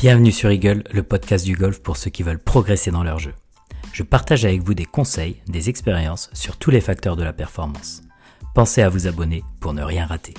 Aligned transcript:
Bienvenue 0.00 0.32
sur 0.32 0.50
Eagle, 0.50 0.82
le 0.92 1.02
podcast 1.02 1.44
du 1.44 1.54
golf 1.54 1.82
pour 1.82 1.98
ceux 1.98 2.08
qui 2.08 2.22
veulent 2.22 2.42
progresser 2.42 2.90
dans 2.90 3.02
leur 3.02 3.18
jeu. 3.18 3.34
Je 3.92 4.02
partage 4.02 4.46
avec 4.46 4.62
vous 4.62 4.72
des 4.72 4.86
conseils, 4.86 5.42
des 5.46 5.68
expériences 5.68 6.30
sur 6.32 6.56
tous 6.56 6.70
les 6.70 6.80
facteurs 6.80 7.16
de 7.16 7.22
la 7.22 7.34
performance. 7.34 8.00
Pensez 8.54 8.80
à 8.80 8.88
vous 8.88 9.06
abonner 9.06 9.44
pour 9.60 9.74
ne 9.74 9.82
rien 9.82 10.06
rater. 10.06 10.32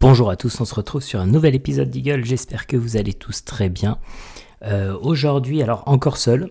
Bonjour 0.00 0.28
à 0.28 0.34
tous, 0.34 0.60
on 0.60 0.64
se 0.64 0.74
retrouve 0.74 1.02
sur 1.02 1.20
un 1.20 1.26
nouvel 1.26 1.54
épisode 1.54 1.90
d'Eagle, 1.90 2.24
j'espère 2.24 2.66
que 2.66 2.76
vous 2.76 2.96
allez 2.96 3.14
tous 3.14 3.44
très 3.44 3.68
bien. 3.68 3.98
Euh, 4.62 4.98
Aujourd'hui, 5.02 5.62
alors 5.62 5.84
encore 5.86 6.16
seul, 6.16 6.50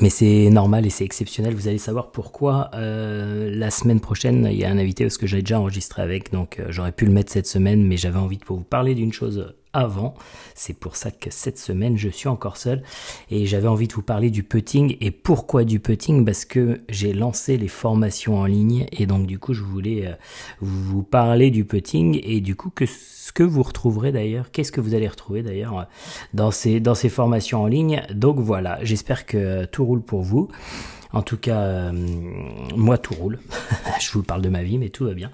mais 0.00 0.10
c'est 0.10 0.50
normal 0.50 0.86
et 0.86 0.90
c'est 0.90 1.04
exceptionnel. 1.04 1.54
Vous 1.54 1.68
allez 1.68 1.78
savoir 1.78 2.10
pourquoi 2.10 2.70
euh, 2.74 3.50
la 3.54 3.70
semaine 3.70 4.00
prochaine 4.00 4.48
il 4.50 4.58
y 4.58 4.64
a 4.64 4.70
un 4.70 4.78
invité 4.78 5.04
parce 5.04 5.18
que 5.18 5.26
j'ai 5.26 5.40
déjà 5.40 5.60
enregistré 5.60 6.02
avec, 6.02 6.32
donc 6.32 6.58
euh, 6.58 6.66
j'aurais 6.70 6.92
pu 6.92 7.06
le 7.06 7.12
mettre 7.12 7.32
cette 7.32 7.46
semaine, 7.46 7.84
mais 7.84 7.96
j'avais 7.96 8.18
envie 8.18 8.38
de 8.38 8.44
vous 8.44 8.60
parler 8.60 8.94
d'une 8.94 9.12
chose 9.12 9.54
avant. 9.74 10.14
C'est 10.54 10.72
pour 10.72 10.96
ça 10.96 11.10
que 11.10 11.30
cette 11.30 11.58
semaine, 11.58 11.98
je 11.98 12.08
suis 12.08 12.28
encore 12.28 12.56
seul 12.56 12.82
et 13.30 13.44
j'avais 13.44 13.68
envie 13.68 13.88
de 13.88 13.92
vous 13.92 14.02
parler 14.02 14.30
du 14.30 14.42
putting. 14.42 14.96
Et 15.00 15.10
pourquoi 15.10 15.64
du 15.64 15.80
putting? 15.80 16.24
Parce 16.24 16.44
que 16.44 16.80
j'ai 16.88 17.12
lancé 17.12 17.58
les 17.58 17.68
formations 17.68 18.38
en 18.38 18.46
ligne 18.46 18.86
et 18.92 19.06
donc 19.06 19.26
du 19.26 19.38
coup, 19.38 19.52
je 19.52 19.62
voulais 19.62 20.06
euh, 20.06 20.14
vous 20.60 21.02
parler 21.02 21.50
du 21.50 21.64
putting 21.64 22.20
et 22.22 22.40
du 22.40 22.56
coup 22.56 22.70
que 22.70 22.86
ce 22.86 23.32
que 23.32 23.42
vous 23.42 23.62
retrouverez 23.62 24.12
d'ailleurs, 24.12 24.50
qu'est-ce 24.50 24.72
que 24.72 24.80
vous 24.80 24.94
allez 24.94 25.08
retrouver 25.08 25.42
d'ailleurs 25.42 25.78
euh, 25.78 25.84
dans 26.32 26.50
ces 26.50 26.80
dans 26.80 26.94
ces 26.94 27.08
formations 27.08 27.62
en 27.62 27.66
ligne? 27.66 28.02
Donc 28.14 28.38
voilà, 28.38 28.78
j'espère 28.82 29.26
que 29.26 29.64
tout 29.66 29.84
roule 29.84 30.02
pour 30.02 30.22
vous. 30.22 30.48
En 31.12 31.22
tout 31.22 31.36
cas, 31.36 31.60
euh, 31.60 31.92
moi 32.76 32.98
tout 32.98 33.14
roule. 33.14 33.38
je 34.00 34.10
vous 34.12 34.22
parle 34.22 34.42
de 34.42 34.48
ma 34.48 34.62
vie, 34.62 34.78
mais 34.78 34.88
tout 34.88 35.04
va 35.04 35.14
bien. 35.14 35.30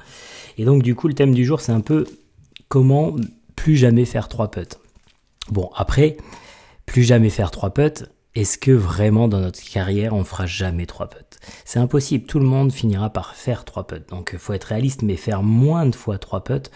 Et 0.58 0.64
donc 0.64 0.82
du 0.82 0.94
coup, 0.94 1.08
le 1.08 1.14
thème 1.14 1.34
du 1.34 1.44
jour, 1.44 1.60
c'est 1.60 1.72
un 1.72 1.80
peu 1.80 2.06
comment 2.68 3.16
plus 3.60 3.76
jamais 3.76 4.06
faire 4.06 4.28
trois 4.28 4.50
putts. 4.50 4.78
Bon, 5.50 5.68
après, 5.76 6.16
plus 6.86 7.02
jamais 7.02 7.28
faire 7.28 7.50
trois 7.50 7.68
putts, 7.68 8.04
est-ce 8.34 8.56
que 8.56 8.70
vraiment 8.70 9.28
dans 9.28 9.40
notre 9.40 9.62
carrière 9.62 10.14
on 10.14 10.24
fera 10.24 10.46
jamais 10.46 10.86
trois 10.86 11.10
putts? 11.10 11.38
C'est 11.66 11.78
impossible, 11.78 12.24
tout 12.24 12.38
le 12.38 12.46
monde 12.46 12.72
finira 12.72 13.10
par 13.10 13.34
faire 13.34 13.66
trois 13.66 13.86
putts. 13.86 14.08
Donc 14.08 14.30
il 14.32 14.38
faut 14.38 14.54
être 14.54 14.64
réaliste, 14.64 15.02
mais 15.02 15.16
faire 15.16 15.42
moins 15.42 15.84
de 15.84 15.94
fois 15.94 16.16
trois 16.16 16.42
putts 16.42 16.70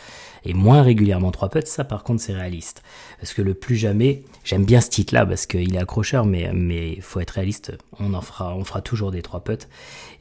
et 0.44 0.52
moins 0.52 0.82
régulièrement 0.82 1.30
trois 1.30 1.48
putts, 1.48 1.68
ça 1.68 1.84
par 1.84 2.04
contre 2.04 2.20
c'est 2.20 2.34
réaliste. 2.34 2.82
Parce 3.18 3.32
que 3.32 3.40
le 3.40 3.54
plus 3.54 3.76
jamais, 3.76 4.22
j'aime 4.44 4.66
bien 4.66 4.82
ce 4.82 4.90
titre-là 4.90 5.24
parce 5.24 5.46
qu'il 5.46 5.74
est 5.74 5.78
accrocheur, 5.78 6.26
mais 6.26 6.50
mais 6.52 7.00
faut 7.00 7.20
être 7.20 7.30
réaliste, 7.30 7.72
on 7.98 8.12
en 8.12 8.20
fera, 8.20 8.54
on 8.54 8.64
fera 8.64 8.82
toujours 8.82 9.10
des 9.10 9.22
trois 9.22 9.42
putts 9.42 9.68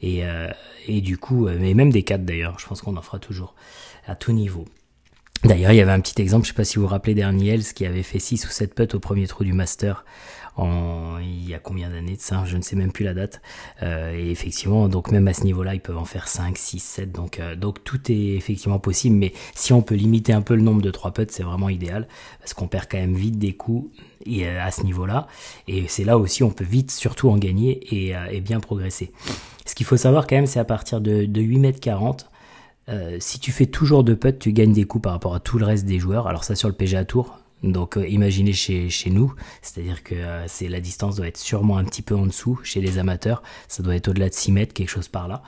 et 0.00 0.24
euh, 0.24 0.48
et 0.86 1.02
du 1.02 1.18
coup, 1.18 1.46
euh, 1.46 1.58
mais 1.60 1.74
même 1.74 1.92
des 1.92 2.04
quatre 2.04 2.24
d'ailleurs, 2.24 2.58
je 2.58 2.66
pense 2.66 2.80
qu'on 2.80 2.96
en 2.96 3.02
fera 3.02 3.18
toujours 3.18 3.54
à 4.06 4.14
tout 4.14 4.32
niveau. 4.32 4.64
D'ailleurs, 5.44 5.72
il 5.72 5.76
y 5.76 5.80
avait 5.80 5.92
un 5.92 6.00
petit 6.00 6.22
exemple, 6.22 6.44
je 6.44 6.52
sais 6.52 6.54
pas 6.54 6.64
si 6.64 6.76
vous 6.76 6.82
vous 6.82 6.88
rappelez 6.88 7.14
Daniels 7.14 7.64
qui 7.64 7.84
avait 7.84 8.02
fait 8.02 8.18
6 8.18 8.46
ou 8.46 8.48
7 8.48 8.74
putts 8.74 8.94
au 8.94 8.98
premier 8.98 9.26
trou 9.26 9.44
du 9.44 9.52
Master 9.52 10.04
en 10.56 11.18
il 11.18 11.48
y 11.48 11.54
a 11.54 11.58
combien 11.58 11.90
d'années 11.90 12.16
de 12.16 12.20
ça, 12.20 12.44
je 12.46 12.56
ne 12.56 12.62
sais 12.62 12.76
même 12.76 12.92
plus 12.92 13.04
la 13.04 13.12
date. 13.12 13.42
Euh, 13.82 14.16
et 14.16 14.30
effectivement, 14.30 14.88
donc 14.88 15.10
même 15.10 15.26
à 15.28 15.34
ce 15.34 15.44
niveau-là, 15.44 15.74
ils 15.74 15.80
peuvent 15.80 15.98
en 15.98 16.04
faire 16.04 16.28
5, 16.28 16.56
6, 16.56 16.78
7. 16.78 17.12
Donc 17.12 17.40
euh, 17.40 17.56
donc 17.56 17.82
tout 17.84 18.00
est 18.10 18.36
effectivement 18.36 18.78
possible, 18.78 19.16
mais 19.16 19.32
si 19.54 19.72
on 19.72 19.82
peut 19.82 19.96
limiter 19.96 20.32
un 20.32 20.42
peu 20.42 20.54
le 20.54 20.62
nombre 20.62 20.80
de 20.80 20.90
3 20.90 21.12
putts, 21.12 21.30
c'est 21.30 21.42
vraiment 21.42 21.68
idéal 21.68 22.08
parce 22.38 22.54
qu'on 22.54 22.68
perd 22.68 22.86
quand 22.90 22.98
même 22.98 23.14
vite 23.14 23.38
des 23.38 23.54
coups 23.54 23.90
et, 24.24 24.46
euh, 24.46 24.64
à 24.64 24.70
ce 24.70 24.82
niveau-là. 24.82 25.26
Et 25.68 25.86
c'est 25.88 26.04
là 26.04 26.16
aussi 26.16 26.42
on 26.42 26.50
peut 26.50 26.64
vite 26.64 26.90
surtout 26.90 27.28
en 27.30 27.36
gagner 27.36 27.80
et, 27.94 28.14
et 28.30 28.40
bien 28.40 28.60
progresser. 28.60 29.12
Ce 29.66 29.74
qu'il 29.74 29.86
faut 29.86 29.96
savoir 29.96 30.26
quand 30.26 30.36
même, 30.36 30.46
c'est 30.46 30.60
à 30.60 30.64
partir 30.64 31.00
de, 31.00 31.24
de 31.24 31.40
8 31.40 31.58
mètres 31.58 31.80
40 31.80 32.30
euh, 32.88 33.16
si 33.20 33.38
tu 33.38 33.52
fais 33.52 33.66
toujours 33.66 34.04
deux 34.04 34.16
putts, 34.16 34.38
tu 34.38 34.52
gagnes 34.52 34.72
des 34.72 34.84
coups 34.84 35.02
par 35.02 35.12
rapport 35.12 35.34
à 35.34 35.40
tout 35.40 35.58
le 35.58 35.64
reste 35.64 35.86
des 35.86 35.98
joueurs. 35.98 36.26
Alors 36.26 36.44
ça 36.44 36.54
sur 36.54 36.68
le 36.68 36.74
PGA 36.74 37.04
Tour. 37.04 37.38
Donc 37.62 37.96
euh, 37.96 38.06
imaginez 38.06 38.52
chez, 38.52 38.90
chez 38.90 39.08
nous, 39.08 39.34
c'est-à-dire 39.62 40.02
que 40.02 40.14
euh, 40.14 40.44
c'est 40.48 40.68
la 40.68 40.80
distance 40.80 41.16
doit 41.16 41.28
être 41.28 41.38
sûrement 41.38 41.78
un 41.78 41.84
petit 41.84 42.02
peu 42.02 42.14
en 42.14 42.26
dessous 42.26 42.60
chez 42.62 42.82
les 42.82 42.98
amateurs, 42.98 43.42
ça 43.68 43.82
doit 43.82 43.96
être 43.96 44.08
au-delà 44.08 44.28
de 44.28 44.34
6 44.34 44.52
mètres, 44.52 44.74
quelque 44.74 44.90
chose 44.90 45.08
par 45.08 45.28
là. 45.28 45.42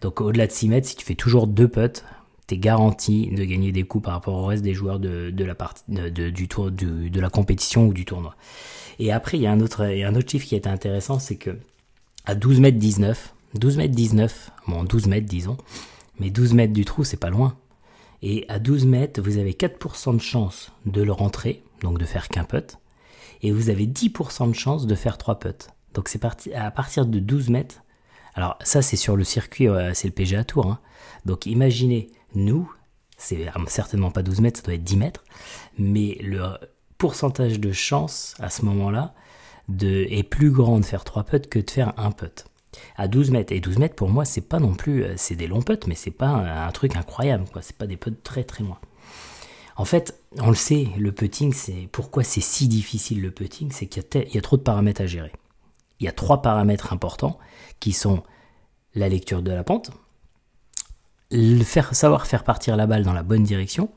Donc 0.00 0.20
au-delà 0.20 0.46
de 0.46 0.52
6 0.52 0.68
mètres, 0.68 0.86
si 0.86 0.94
tu 0.94 1.04
fais 1.04 1.16
toujours 1.16 1.48
deux 1.48 1.66
putts, 1.66 2.04
t'es 2.46 2.56
garanti 2.56 3.28
de 3.32 3.42
gagner 3.44 3.72
des 3.72 3.82
coups 3.82 4.04
par 4.04 4.14
rapport 4.14 4.34
au 4.34 4.46
reste 4.46 4.62
des 4.62 4.74
joueurs 4.74 5.00
de, 5.00 5.32
la 5.36 6.20
du 6.20 6.46
tour 6.46 6.70
de, 6.70 7.20
la 7.20 7.30
compétition 7.30 7.88
ou 7.88 7.92
du 7.92 8.04
tournoi. 8.04 8.36
Et 9.00 9.10
après 9.10 9.36
il 9.36 9.42
y 9.42 9.46
a 9.48 9.50
un 9.50 9.60
autre 9.60 9.82
un 9.82 10.14
autre 10.14 10.30
chiffre 10.30 10.46
qui 10.46 10.54
est 10.54 10.68
intéressant, 10.68 11.18
c'est 11.18 11.36
que 11.36 11.58
à 12.26 12.36
12 12.36 12.60
mètres 12.60 12.78
19, 12.78 13.34
12 13.54 13.76
mètres 13.76 13.94
19, 13.94 14.52
bon 14.68 14.84
12 14.84 15.06
mètres 15.08 15.26
disons, 15.26 15.56
mais 16.18 16.30
12 16.30 16.54
mètres 16.54 16.72
du 16.72 16.84
trou, 16.84 17.04
c'est 17.04 17.16
pas 17.16 17.30
loin. 17.30 17.56
Et 18.22 18.44
à 18.48 18.58
12 18.58 18.86
mètres, 18.86 19.20
vous 19.20 19.38
avez 19.38 19.52
4% 19.52 20.14
de 20.14 20.20
chance 20.20 20.72
de 20.86 21.02
le 21.02 21.12
rentrer, 21.12 21.62
donc 21.82 21.98
de 21.98 22.04
faire 22.04 22.28
qu'un 22.28 22.44
putt. 22.44 22.78
Et 23.42 23.52
vous 23.52 23.68
avez 23.68 23.86
10% 23.86 24.48
de 24.48 24.54
chance 24.54 24.86
de 24.86 24.94
faire 24.94 25.18
3 25.18 25.38
putts. 25.38 25.68
Donc 25.94 26.08
c'est 26.08 26.18
parti 26.18 26.52
à 26.54 26.70
partir 26.70 27.06
de 27.06 27.18
12 27.18 27.50
mètres. 27.50 27.82
Alors 28.34 28.58
ça, 28.62 28.82
c'est 28.82 28.96
sur 28.96 29.16
le 29.16 29.24
circuit, 29.24 29.68
c'est 29.94 30.08
le 30.08 30.14
PGA 30.14 30.44
Tour. 30.44 30.66
Hein. 30.66 30.78
Donc 31.24 31.46
imaginez, 31.46 32.10
nous, 32.34 32.72
c'est 33.18 33.46
certainement 33.66 34.10
pas 34.10 34.22
12 34.22 34.40
mètres, 34.40 34.60
ça 34.60 34.64
doit 34.64 34.74
être 34.74 34.84
10 34.84 34.96
mètres. 34.96 35.24
Mais 35.78 36.16
le 36.20 36.56
pourcentage 36.98 37.60
de 37.60 37.72
chance 37.72 38.34
à 38.38 38.48
ce 38.48 38.64
moment-là 38.64 39.14
est 39.80 40.22
plus 40.22 40.50
grand 40.50 40.80
de 40.80 40.84
faire 40.84 41.04
3 41.04 41.24
putts 41.24 41.48
que 41.48 41.58
de 41.58 41.70
faire 41.70 41.92
un 41.98 42.10
putt 42.10 42.46
à 42.96 43.08
12 43.08 43.30
mètres. 43.30 43.52
Et 43.52 43.60
12 43.60 43.78
mètres, 43.78 43.94
pour 43.94 44.08
moi, 44.08 44.24
c'est 44.24 44.40
pas 44.40 44.58
non 44.58 44.74
plus, 44.74 45.04
euh, 45.04 45.14
c'est 45.16 45.36
des 45.36 45.46
longs 45.46 45.62
putts, 45.62 45.86
mais 45.86 45.94
c'est 45.94 46.10
pas 46.10 46.28
un, 46.28 46.70
truc 46.72 46.96
incroyable, 46.96 47.44
quoi. 47.52 47.62
C'est 47.62 47.76
pas 47.76 47.86
des 47.86 47.96
putts 47.96 48.22
très 48.22 48.44
très 48.44 48.64
loin. 48.64 48.78
En 49.76 49.84
fait, 49.84 50.20
on 50.38 50.48
le 50.48 50.54
sait, 50.54 50.88
le 50.98 51.12
putting, 51.12 51.52
c'est 51.52 51.88
pourquoi 51.92 52.24
c'est 52.24 52.40
si 52.40 52.66
difficile 52.68 53.20
le 53.20 53.30
putting, 53.30 53.70
c'est 53.72 53.86
qu'il 53.86 54.02
y, 54.14 54.34
y, 54.34 54.38
a 54.38 54.40
trop 54.40 54.56
de 54.56 54.62
paramètres 54.62 55.02
à 55.02 55.06
gérer. 55.06 55.32
Il 56.00 56.04
y 56.04 56.08
a 56.08 56.12
trois 56.12 56.42
paramètres 56.42 56.92
importants 56.92 57.38
qui 57.78 57.92
sont 57.92 58.22
la 58.94 59.08
lecture 59.08 59.42
de 59.42 59.52
la 59.52 59.64
pente, 59.64 59.90
le 61.30 61.62
faire, 61.64 61.94
savoir 61.94 62.26
faire 62.26 62.44
partir 62.44 62.76
la 62.76 62.86
balle 62.86 63.04
dans 63.04 63.12
la 63.12 63.22
bonne 63.22 63.42
direction 63.42 63.90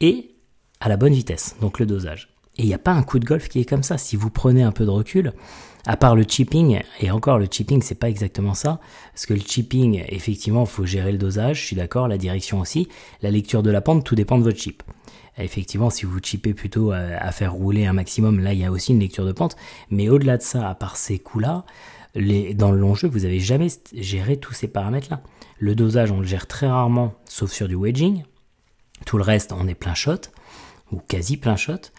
et 0.00 0.34
à 0.80 0.88
la 0.88 0.96
bonne 0.96 1.12
vitesse, 1.12 1.56
donc 1.60 1.78
le 1.78 1.86
dosage. 1.86 2.33
Et 2.56 2.62
il 2.62 2.66
n'y 2.66 2.74
a 2.74 2.78
pas 2.78 2.92
un 2.92 3.02
coup 3.02 3.18
de 3.18 3.24
golf 3.24 3.48
qui 3.48 3.60
est 3.60 3.64
comme 3.64 3.82
ça. 3.82 3.98
Si 3.98 4.16
vous 4.16 4.30
prenez 4.30 4.62
un 4.62 4.72
peu 4.72 4.84
de 4.84 4.90
recul, 4.90 5.32
à 5.86 5.96
part 5.96 6.16
le 6.16 6.24
chipping, 6.26 6.80
et 7.00 7.10
encore 7.10 7.38
le 7.38 7.46
chipping 7.50 7.82
c'est 7.82 7.94
pas 7.94 8.08
exactement 8.08 8.54
ça, 8.54 8.80
parce 9.12 9.26
que 9.26 9.34
le 9.34 9.40
chipping, 9.40 10.04
effectivement, 10.08 10.64
faut 10.64 10.86
gérer 10.86 11.12
le 11.12 11.18
dosage, 11.18 11.60
je 11.60 11.66
suis 11.66 11.76
d'accord, 11.76 12.08
la 12.08 12.16
direction 12.16 12.60
aussi, 12.60 12.88
la 13.22 13.30
lecture 13.30 13.62
de 13.62 13.70
la 13.70 13.80
pente, 13.80 14.04
tout 14.04 14.14
dépend 14.14 14.38
de 14.38 14.44
votre 14.44 14.58
chip. 14.58 14.82
Effectivement, 15.36 15.90
si 15.90 16.06
vous 16.06 16.20
chippez 16.20 16.54
plutôt 16.54 16.92
à, 16.92 17.30
faire 17.32 17.52
rouler 17.52 17.86
un 17.86 17.92
maximum, 17.92 18.38
là 18.38 18.52
il 18.52 18.60
y 18.60 18.64
a 18.64 18.70
aussi 18.70 18.92
une 18.92 19.00
lecture 19.00 19.26
de 19.26 19.32
pente, 19.32 19.56
mais 19.90 20.08
au-delà 20.08 20.36
de 20.36 20.42
ça, 20.42 20.68
à 20.68 20.74
part 20.74 20.96
ces 20.96 21.18
coups-là, 21.18 21.64
dans 22.54 22.70
le 22.70 22.78
long 22.78 22.94
jeu, 22.94 23.08
vous 23.08 23.24
avez 23.24 23.40
jamais 23.40 23.66
géré 23.92 24.36
tous 24.36 24.52
ces 24.52 24.68
paramètres-là. 24.68 25.22
Le 25.58 25.74
dosage, 25.74 26.12
on 26.12 26.20
le 26.20 26.26
gère 26.26 26.46
très 26.46 26.68
rarement, 26.68 27.14
sauf 27.24 27.50
sur 27.50 27.66
du 27.66 27.74
wedging. 27.74 28.22
Tout 29.04 29.18
le 29.18 29.24
reste, 29.24 29.52
on 29.52 29.66
est 29.66 29.74
plein 29.74 29.94
shot, 29.94 30.30
ou 30.92 30.98
quasi 30.98 31.36
plein 31.36 31.56
shot. 31.56 31.90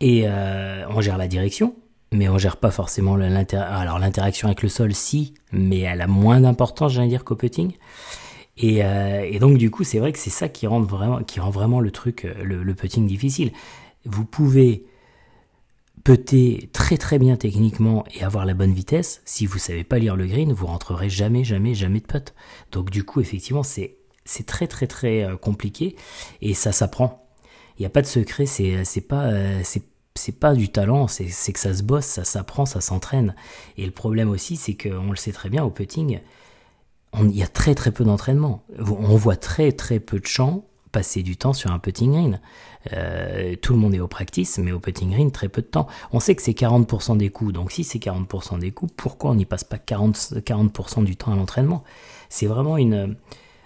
Et 0.00 0.22
euh, 0.24 0.86
on 0.88 1.00
gère 1.00 1.18
la 1.18 1.28
direction, 1.28 1.74
mais 2.12 2.28
on 2.28 2.38
gère 2.38 2.56
pas 2.56 2.70
forcément 2.70 3.16
l'interaction. 3.16 3.76
Alors 3.76 3.98
l'interaction 3.98 4.48
avec 4.48 4.62
le 4.62 4.68
sol, 4.68 4.94
si, 4.94 5.34
mais 5.52 5.80
elle 5.80 6.00
a 6.00 6.06
moins 6.06 6.40
d'importance, 6.40 6.92
j'allais 6.92 7.08
dire, 7.08 7.24
qu'au 7.24 7.36
putting. 7.36 7.72
Et, 8.56 8.84
euh, 8.84 9.26
et, 9.30 9.38
donc 9.38 9.58
du 9.58 9.70
coup, 9.70 9.84
c'est 9.84 9.98
vrai 9.98 10.12
que 10.12 10.18
c'est 10.18 10.30
ça 10.30 10.48
qui 10.48 10.66
rend 10.66 10.80
vraiment, 10.80 11.22
qui 11.22 11.40
rend 11.40 11.50
vraiment 11.50 11.80
le 11.80 11.90
truc, 11.90 12.24
euh, 12.24 12.42
le, 12.42 12.74
putting 12.74 13.06
difficile. 13.06 13.52
Vous 14.04 14.24
pouvez 14.24 14.86
putter 16.02 16.70
très 16.72 16.96
très 16.96 17.18
bien 17.18 17.36
techniquement 17.36 18.04
et 18.14 18.24
avoir 18.24 18.46
la 18.46 18.54
bonne 18.54 18.72
vitesse. 18.72 19.20
Si 19.26 19.44
vous 19.44 19.58
savez 19.58 19.84
pas 19.84 19.98
lire 19.98 20.16
le 20.16 20.26
green, 20.26 20.52
vous 20.52 20.66
rentrerez 20.66 21.10
jamais, 21.10 21.44
jamais, 21.44 21.74
jamais 21.74 22.00
de 22.00 22.06
putt. 22.06 22.34
Donc 22.72 22.90
du 22.90 23.04
coup, 23.04 23.20
effectivement, 23.20 23.62
c'est 23.62 23.96
c'est 24.24 24.46
très 24.46 24.66
très 24.66 24.86
très 24.86 25.28
compliqué 25.40 25.96
et 26.40 26.54
ça 26.54 26.72
s'apprend. 26.72 27.26
Il 27.78 27.82
n'y 27.82 27.86
a 27.86 27.90
pas 27.90 28.02
de 28.02 28.06
secret, 28.06 28.46
c'est 28.46 29.00
pas 29.08 29.30
c'est 30.14 30.38
pas 30.38 30.54
du 30.54 30.70
talent, 30.70 31.08
c'est 31.08 31.26
que 31.26 31.58
ça 31.58 31.74
se 31.74 31.82
bosse, 31.82 32.04
ça 32.04 32.24
s'apprend, 32.24 32.66
ça 32.66 32.80
s'entraîne. 32.80 33.34
Et 33.76 33.86
le 33.86 33.92
problème 33.92 34.30
aussi, 34.30 34.56
c'est 34.56 34.74
qu'on 34.74 35.10
le 35.10 35.16
sait 35.16 35.32
très 35.32 35.48
bien 35.48 35.64
au 35.64 35.70
putting, 35.70 36.20
il 37.18 37.36
y 37.36 37.42
a 37.42 37.48
très 37.48 37.74
très 37.74 37.90
peu 37.90 38.04
d'entraînement. 38.04 38.64
On 38.78 39.16
voit 39.16 39.36
très 39.36 39.72
très 39.72 40.00
peu 40.00 40.20
de 40.20 40.26
gens 40.26 40.64
passer 40.92 41.22
du 41.22 41.36
temps 41.36 41.52
sur 41.52 41.70
un 41.70 41.78
putting 41.78 42.12
green. 42.12 42.40
Euh, 42.92 43.54
tout 43.56 43.72
le 43.72 43.78
monde 43.78 43.94
est 43.94 44.00
au 44.00 44.08
practice, 44.08 44.58
mais 44.58 44.72
au 44.72 44.80
putting 44.80 45.10
green, 45.10 45.30
très 45.30 45.48
peu 45.48 45.62
de 45.62 45.66
temps. 45.66 45.86
On 46.12 46.20
sait 46.20 46.34
que 46.34 46.42
c'est 46.42 46.52
40% 46.52 47.16
des 47.16 47.30
coups, 47.30 47.52
donc 47.52 47.70
si 47.70 47.84
c'est 47.84 47.98
40% 47.98 48.58
des 48.58 48.72
coups, 48.72 48.92
pourquoi 48.96 49.30
on 49.30 49.34
n'y 49.34 49.44
passe 49.44 49.64
pas 49.64 49.76
40%, 49.76 50.42
40 50.42 51.04
du 51.04 51.16
temps 51.16 51.32
à 51.32 51.36
l'entraînement? 51.36 51.84
C'est 52.28 52.46
vraiment 52.46 52.76
une, 52.76 53.16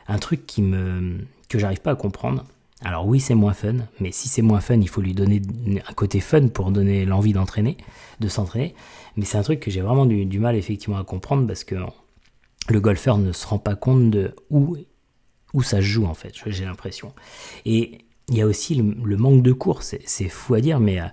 un 0.08 0.18
truc 0.18 0.46
qui 0.46 0.62
me, 0.62 1.18
que 1.48 1.58
j'arrive 1.58 1.80
pas 1.80 1.92
à 1.92 1.96
comprendre. 1.96 2.44
Alors 2.82 3.06
oui, 3.06 3.20
c'est 3.20 3.34
moins 3.34 3.54
fun, 3.54 3.76
mais 4.00 4.12
si 4.12 4.28
c'est 4.28 4.42
moins 4.42 4.60
fun, 4.60 4.74
il 4.74 4.88
faut 4.88 5.00
lui 5.00 5.14
donner 5.14 5.40
un 5.88 5.92
côté 5.94 6.20
fun 6.20 6.48
pour 6.48 6.70
donner 6.70 7.04
l'envie 7.04 7.32
d'entraîner, 7.32 7.76
de 8.20 8.28
s'entraîner. 8.28 8.74
Mais 9.16 9.24
c'est 9.24 9.38
un 9.38 9.42
truc 9.42 9.60
que 9.60 9.70
j'ai 9.70 9.80
vraiment 9.80 10.06
du, 10.06 10.38
mal 10.38 10.56
effectivement 10.56 10.98
à 10.98 11.04
comprendre 11.04 11.46
parce 11.46 11.64
que 11.64 11.76
le 12.68 12.80
golfeur 12.80 13.18
ne 13.18 13.32
se 13.32 13.46
rend 13.46 13.58
pas 13.58 13.76
compte 13.76 14.10
de 14.10 14.34
où 14.50 14.76
où 15.52 15.62
ça 15.62 15.76
se 15.76 15.82
joue 15.82 16.04
en 16.04 16.14
fait, 16.14 16.34
j'ai 16.46 16.64
l'impression. 16.64 17.12
Et 17.64 17.98
il 18.28 18.36
y 18.36 18.42
a 18.42 18.46
aussi 18.46 18.74
le, 18.74 19.16
manque 19.16 19.42
de 19.42 19.52
cours, 19.52 19.82
c'est 19.82 20.28
fou 20.28 20.54
à 20.54 20.60
dire, 20.60 20.80
mais 20.80 21.00
euh, 21.00 21.06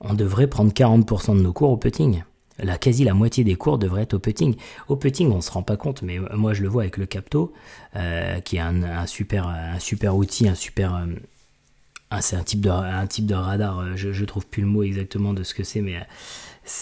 on 0.00 0.14
devrait 0.14 0.48
prendre 0.48 0.72
40% 0.72 1.36
de 1.36 1.42
nos 1.42 1.52
cours 1.52 1.70
au 1.70 1.76
putting. 1.76 2.22
La 2.58 2.78
quasi 2.78 3.04
la 3.04 3.14
moitié 3.14 3.44
des 3.44 3.54
cours 3.54 3.78
devraient 3.78 4.02
être 4.02 4.14
au 4.14 4.18
putting. 4.18 4.56
Au 4.88 4.96
putting, 4.96 5.30
on 5.30 5.40
se 5.40 5.50
rend 5.50 5.62
pas 5.62 5.76
compte, 5.76 6.02
mais 6.02 6.18
moi 6.34 6.54
je 6.54 6.62
le 6.62 6.68
vois 6.68 6.82
avec 6.82 6.96
le 6.96 7.06
Capto, 7.06 7.52
euh, 7.96 8.40
qui 8.40 8.56
est 8.56 8.60
un, 8.60 9.06
super, 9.06 9.46
un 9.46 9.78
super 9.78 10.16
outil, 10.16 10.48
un 10.48 10.54
super, 10.54 10.94
euh, 10.96 12.18
c'est 12.20 12.36
un 12.36 12.42
type 12.42 12.60
de, 12.60 12.70
un 12.70 13.06
type 13.06 13.26
de 13.26 13.34
radar. 13.34 13.96
Je, 13.96 14.12
je 14.12 14.24
trouve 14.24 14.46
plus 14.46 14.62
le 14.62 14.68
mot 14.68 14.82
exactement 14.82 15.34
de 15.34 15.42
ce 15.42 15.54
que 15.54 15.62
c'est, 15.62 15.80
mais 15.80 15.96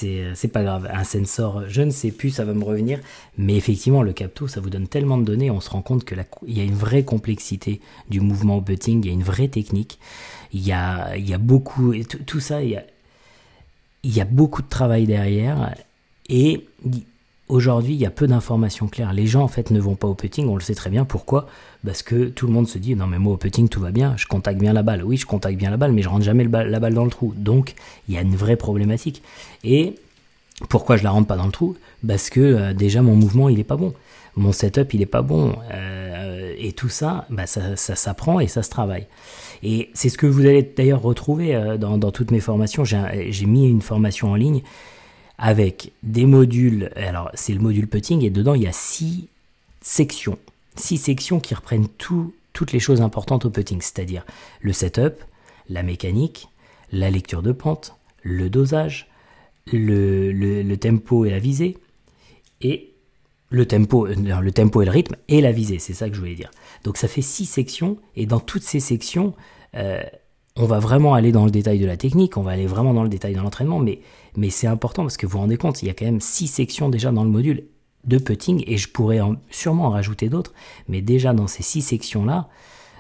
euh, 0.05 0.33
c'est 0.35 0.49
pas 0.49 0.63
grave. 0.63 0.89
Un 0.93 1.05
sensor, 1.05 1.65
je 1.69 1.83
ne 1.83 1.91
sais 1.91 2.11
plus, 2.11 2.31
ça 2.31 2.45
va 2.45 2.55
me 2.55 2.65
revenir. 2.65 3.01
Mais 3.39 3.57
effectivement, 3.57 4.03
le 4.03 4.13
capto, 4.13 4.49
ça 4.49 4.61
vous 4.61 4.71
donne 4.71 4.89
tellement 4.89 5.19
de 5.19 5.25
données, 5.25 5.51
on 5.51 5.61
se 5.61 5.71
rend 5.71 5.83
compte 5.83 6.05
qu'il 6.05 6.25
y 6.49 6.61
a 6.61 6.65
une 6.65 6.75
vraie 6.75 7.05
complexité 7.05 7.81
du 8.09 8.21
mouvement 8.21 8.57
au 8.57 8.61
putting, 8.61 9.05
il 9.05 9.07
y 9.07 9.11
a 9.11 9.13
une 9.15 9.23
vraie 9.23 9.49
technique. 9.49 9.99
Il 10.53 10.67
y 10.67 10.73
a, 10.73 11.17
il 11.17 11.29
y 11.29 11.35
a 11.35 11.39
beaucoup, 11.39 11.95
tout 12.27 12.41
ça, 12.41 12.63
il 12.63 12.71
y 12.71 12.77
a, 12.77 12.85
il 14.07 14.17
y 14.17 14.21
a 14.21 14.25
beaucoup 14.25 14.63
de 14.63 14.69
travail 14.69 15.07
derrière. 15.07 15.75
Et 16.29 16.67
Aujourd'hui, 17.49 17.95
il 17.95 18.01
y 18.01 18.07
a 18.07 18.11
peu 18.11 18.27
d'informations 18.27 18.89
claires. 18.89 19.13
Les 19.13 19.29
gens, 19.29 19.43
en 19.43 19.49
fait, 19.49 19.71
ne 19.71 19.79
vont 19.79 19.95
pas 19.95 20.09
au 20.09 20.15
putting, 20.15 20.49
on 20.49 20.57
le 20.57 20.61
sait 20.61 20.75
très 20.75 20.91
bien. 20.91 21.05
Pourquoi? 21.05 21.47
Parce 21.85 22.03
que 22.03 22.25
tout 22.25 22.49
le 22.49 22.53
monde 22.53 22.67
se 22.67 22.77
dit, 22.77 22.97
non 22.97 23.07
mais 23.07 23.21
moi 23.21 23.35
au 23.35 23.37
putting, 23.37 23.69
tout 23.69 23.81
va 23.81 23.93
bien, 23.93 24.17
je 24.17 24.27
contacte 24.27 24.59
bien 24.59 24.73
la 24.73 24.83
balle. 24.83 25.05
Oui, 25.05 25.17
je 25.17 25.27
contacte 25.27 25.57
bien 25.57 25.71
la 25.71 25.77
balle, 25.77 25.93
mais 25.93 26.03
je 26.03 26.09
rentre 26.09 26.25
jamais 26.25 26.43
la 26.45 26.81
balle 26.81 26.95
dans 26.95 27.05
le 27.05 27.11
trou. 27.11 27.35
Donc, 27.37 27.77
il 28.09 28.17
y 28.17 28.19
a 28.19 28.21
une 28.21 28.35
vraie 28.35 28.57
problématique. 28.57 29.23
Et 29.63 29.95
pourquoi 30.69 30.97
je 30.97 31.05
la 31.05 31.11
rentre 31.11 31.29
pas 31.29 31.37
dans 31.37 31.47
le 31.47 31.53
trou? 31.53 31.77
Parce 32.05 32.31
que 32.31 32.41
euh, 32.41 32.75
déjà, 32.75 33.01
mon 33.01 33.15
mouvement, 33.15 33.49
il 33.49 33.61
est 33.61 33.65
pas 33.65 33.77
bon. 33.77 33.95
Mon 34.35 34.51
setup, 34.51 34.93
il 34.93 35.03
est 35.03 35.07
pas 35.07 35.23
bon. 35.23 35.55
Euh, 35.73 36.53
et 36.59 36.73
tout 36.73 36.91
bah, 37.31 37.47
ça, 37.47 37.77
ça 37.77 37.95
s'apprend 37.95 38.41
et 38.41 38.49
ça 38.49 38.65
se 38.65 38.71
travaille. 38.71 39.07
Et 39.63 39.91
c'est 39.95 40.09
ce 40.09 40.19
que 40.19 40.27
vous 40.27 40.47
allez 40.47 40.63
d'ailleurs 40.63 41.03
retrouver 41.03 41.55
euh, 41.55 41.77
dans, 41.77 42.11
toutes 42.11 42.31
mes 42.31 42.41
formations. 42.41 42.85
J'ai 42.85 43.47
mis 43.47 43.69
une 43.69 43.83
formation 43.83 44.31
en 44.31 44.35
ligne 44.35 44.63
avec 45.39 45.93
des 46.03 46.27
modules. 46.27 46.91
Alors, 46.97 47.31
c'est 47.35 47.53
le 47.53 47.61
module 47.61 47.87
putting 47.87 48.23
et 48.23 48.31
dedans, 48.31 48.55
il 48.55 48.63
y 48.63 48.67
a 48.67 48.73
six 48.73 49.29
sections. 49.81 50.39
Six 50.77 50.99
sections 50.99 51.41
qui 51.41 51.55
reprennent 51.55 51.89
tout, 51.89 52.35
toutes 52.53 52.73
les 52.73 52.81
choses 52.81 53.01
importantes 53.01 53.45
au 53.45 53.51
putting, 53.51 53.81
c'est-à-dire 53.81 54.25
le 54.61 54.73
setup, 54.73 55.23
la 55.69 55.83
mécanique, 55.83 56.49
la 56.93 57.11
lecture 57.11 57.43
de 57.43 57.53
pente, 57.53 57.95
le 58.23 58.51
dosage, 58.51 59.09
le, 59.73 60.33
le, 60.33 60.77
tempo 60.77 61.25
et 61.25 61.31
la 61.31 61.39
visée, 61.39 61.77
et 62.61 62.93
le 63.49 63.67
tempo, 63.67 64.07
euh, 64.07 64.15
le 64.15 64.53
tempo 64.53 64.83
et 64.83 64.85
le 64.85 64.91
rythme, 64.91 65.17
et 65.29 65.41
la 65.41 65.53
visée, 65.53 65.79
c'est 65.79 65.95
ça 65.95 66.09
que 66.09 66.15
je 66.15 66.21
voulais 66.21 66.35
dire. 66.35 66.51
Donc 66.85 66.97
ça 66.97 67.09
fait 67.09 67.23
six 67.23 67.47
sections, 67.47 67.99
et 68.15 68.27
dans 68.27 68.41
toutes 68.41 68.63
ces 68.63 68.81
sections, 68.81 69.35
euh, 69.75 70.03
on 70.57 70.65
va 70.65 70.79
vraiment 70.79 71.15
aller 71.15 71.33
dans 71.33 71.45
le 71.45 71.51
détail 71.51 71.79
de 71.79 71.87
la 71.87 71.97
technique, 71.97 72.37
on 72.37 72.43
va 72.43 72.53
aller 72.53 72.67
vraiment 72.67 72.95
dans 72.95 73.03
le 73.03 73.09
détail 73.09 73.35
de 73.35 73.41
l'entraînement, 73.41 73.79
mais, 73.79 74.01
mais 74.37 74.51
c'est 74.51 74.67
important 74.67 75.03
parce 75.03 75.17
que 75.17 75.27
vous 75.27 75.33
vous 75.33 75.39
rendez 75.39 75.59
compte, 75.59 75.83
il 75.83 75.87
y 75.87 75.91
a 75.91 75.95
quand 75.95 76.07
même 76.07 76.21
six 76.21 76.47
sections 76.47 76.89
déjà 76.89 77.13
dans 77.13 77.25
le 77.25 77.31
module 77.31 77.65
de 78.05 78.19
putting 78.19 78.63
et 78.67 78.79
je 78.79 78.89
pourrais 78.89 79.21
sûrement 79.51 79.87
en 79.87 79.91
rajouter 79.91 80.29
d'autres, 80.29 80.55
mais 80.89 81.03
déjà 81.03 81.35
dans 81.35 81.47
ces 81.47 81.63
six 81.63 81.83
sections-là, 81.83 82.49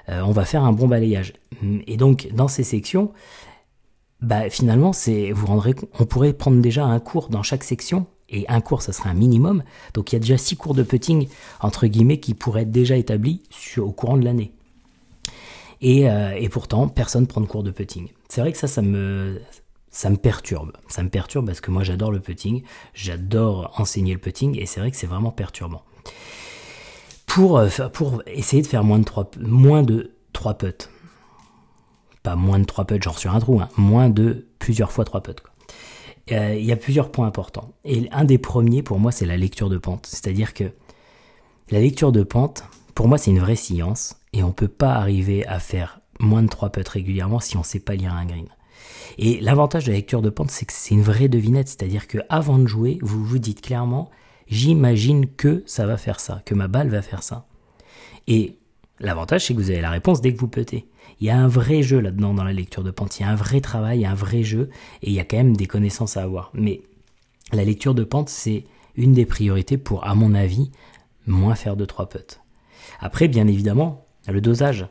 euh, 0.09 0.21
on 0.23 0.33
va 0.33 0.45
faire 0.45 0.65
un 0.65 0.73
bon 0.73 0.87
balayage. 0.87 1.33
Et 1.87 1.97
donc 1.97 2.29
dans 2.35 2.49
ces 2.49 2.65
sections, 2.65 3.13
bah, 4.21 4.51
finalement, 4.51 4.93
c'est 4.93 5.33
vous 5.33 5.47
rendrez, 5.47 5.75
on 5.99 6.05
pourrait 6.05 6.33
prendre 6.33 6.61
déjà 6.61 6.85
un 6.85 6.99
cours 7.01 7.29
dans 7.29 7.43
chaque 7.43 7.65
section 7.65 8.07
et 8.29 8.45
un 8.49 8.61
cours, 8.61 8.83
ça 8.83 8.93
serait 8.93 9.11
un 9.11 9.15
minimum. 9.15 9.63
Donc 9.95 10.13
il 10.13 10.15
y 10.15 10.17
a 10.17 10.21
déjà 10.21 10.37
six 10.37 10.57
cours 10.57 10.75
de 10.75 10.83
putting 10.83 11.29
entre 11.61 11.87
guillemets 11.87 12.19
qui 12.19 12.35
pourraient 12.35 12.63
être 12.63 12.71
déjà 12.71 12.97
établis 12.97 13.43
au 13.79 13.93
courant 13.93 14.17
de 14.17 14.25
l'année. 14.25 14.53
Euh, 15.83 16.33
et, 16.33 16.49
pourtant, 16.49 16.89
personne 16.89 17.27
prend 17.27 17.41
de 17.41 17.47
cours 17.47 17.63
de 17.63 17.71
putting. 17.71 18.09
C'est 18.29 18.41
vrai 18.41 18.53
que 18.53 18.59
ça, 18.59 18.67
ça 18.69 18.83
me, 18.83 19.41
perturbe. 20.23 20.73
Ça 20.89 21.03
me 21.03 21.09
perturbe 21.09 21.47
parce 21.47 21.61
que 21.61 21.71
moi, 21.71 21.85
j'adore 21.85 22.11
le 22.11 22.21
putting. 22.21 22.63
J'adore 22.95 23.75
enseigner 23.79 24.15
le 24.15 24.21
putting 24.21 24.59
et 24.59 24.67
c'est 24.67 24.81
vrai 24.81 24.91
que 24.91 24.97
c'est 24.97 25.07
vraiment 25.07 25.31
perturbant. 25.31 25.83
Pour, 27.27 27.59
euh, 27.59 27.69
essayer 28.27 28.63
de 28.63 28.67
faire 28.67 28.85
moins 28.85 28.99
de 28.99 29.05
3, 29.05 29.31
moins 29.41 29.83
de 29.83 30.13
3 30.33 30.55
putts. 30.55 30.91
Pas 32.23 32.37
moins 32.37 32.59
de 32.59 32.65
3 32.65 32.87
putts, 32.87 33.03
genre 33.03 33.19
sur 33.19 33.35
un 33.35 33.41
trou, 33.41 33.61
hein. 33.61 33.69
moins 33.77 34.09
de 34.09 34.47
plusieurs 34.59 34.91
fois 34.91 35.05
3 35.05 35.23
putts. 35.23 35.43
Euh, 35.43 35.56
il 36.29 36.65
y 36.65 36.73
a 36.73 36.77
plusieurs 36.77 37.11
points 37.11 37.27
importants. 37.27 37.73
Et 37.85 38.09
un 38.11 38.25
des 38.25 38.39
premiers, 38.39 38.83
pour 38.83 38.99
moi, 38.99 39.13
c'est 39.13 39.27
la 39.27 39.37
lecture 39.37 39.69
de 39.69 39.79
pente. 39.79 40.07
C'est-à-dire 40.07 40.55
que 40.55 40.65
la 41.71 41.81
lecture 41.81 42.13
de 42.13 42.23
pente, 42.23 42.65
pour 42.95 43.09
moi, 43.09 43.19
c'est 43.19 43.31
une 43.31 43.39
vraie 43.39 43.57
science 43.57 44.17
et 44.33 44.43
on 44.43 44.53
peut 44.53 44.69
pas 44.69 44.95
arriver 44.95 45.47
à 45.47 45.59
faire 45.59 46.01
moins 46.19 46.43
de 46.43 46.49
3 46.49 46.71
putts 46.71 46.89
régulièrement 46.89 47.41
si 47.41 47.57
on 47.57 47.63
sait 47.63 47.81
pas 47.81 47.95
lire 47.95 48.13
un 48.13 48.25
green. 48.25 48.49
Et 49.19 49.41
l'avantage 49.41 49.85
de 49.85 49.91
la 49.91 49.97
lecture 49.97 50.23
de 50.23 50.31
pente, 50.31 50.51
c'est 50.51 50.67
que 50.67 50.73
c'est 50.73 50.95
une 50.95 51.03
vraie 51.03 51.29
devinette, 51.29 51.69
c'est-à-dire 51.69 52.07
que 52.07 52.19
avant 52.29 52.59
de 52.59 52.67
jouer, 52.67 52.99
vous 53.03 53.25
vous 53.25 53.39
dites 53.39 53.61
clairement, 53.61 54.11
j'imagine 54.49 55.27
que 55.27 55.63
ça 55.67 55.87
va 55.87 55.97
faire 55.97 56.21
ça, 56.21 56.43
que 56.45 56.55
ma 56.55 56.69
balle 56.69 56.89
va 56.89 57.03
faire 57.03 57.23
ça. 57.23 57.47
Et 58.27 58.59
l'avantage, 59.01 59.47
c'est 59.47 59.55
que 59.55 59.59
vous 59.59 59.71
avez 59.71 59.81
la 59.81 59.91
réponse 59.91 60.21
dès 60.21 60.35
que 60.35 60.39
vous 60.39 60.49
puttez. 60.49 60.89
Il 61.21 61.27
y 61.27 61.31
a 61.31 61.39
un 61.39 61.49
vrai 61.49 61.83
jeu 61.83 62.01
là-dedans 62.01 62.35
dans 62.35 62.45
la 62.45 62.53
lecture 62.53 62.85
de 62.85 62.91
pente, 62.91 63.19
il 63.19 63.23
y 63.23 63.25
a 63.25 63.31
un 63.31 63.37
vrai 63.37 63.61
travail, 63.61 64.05
un 64.05 64.15
vrai 64.15 64.43
jeu, 64.43 64.69
et 65.03 65.09
il 65.09 65.13
y 65.13 65.21
a 65.21 65.25
quand 65.25 65.39
même 65.39 65.57
des 65.57 65.67
connaissances 65.67 66.17
à 66.17 66.23
avoir. 66.23 66.51
Mais 66.53 66.83
la 67.53 67.65
lecture 67.65 67.95
de 67.95 68.05
pente, 68.05 68.29
c'est 68.29 68.65
une 68.97 69.13
des 69.13 69.27
priorités 69.27 69.79
pour, 69.79 70.07
à 70.07 70.15
mon 70.15 70.35
avis, 70.35 70.71
moins 71.27 71.55
faire 71.55 71.77
de 71.77 71.85
3 71.85 72.09
putts. 72.09 72.41
Après, 73.01 73.29
bien 73.29 73.47
évidemment, 73.47 74.07
le 74.29 74.41
dosage. 74.41 74.87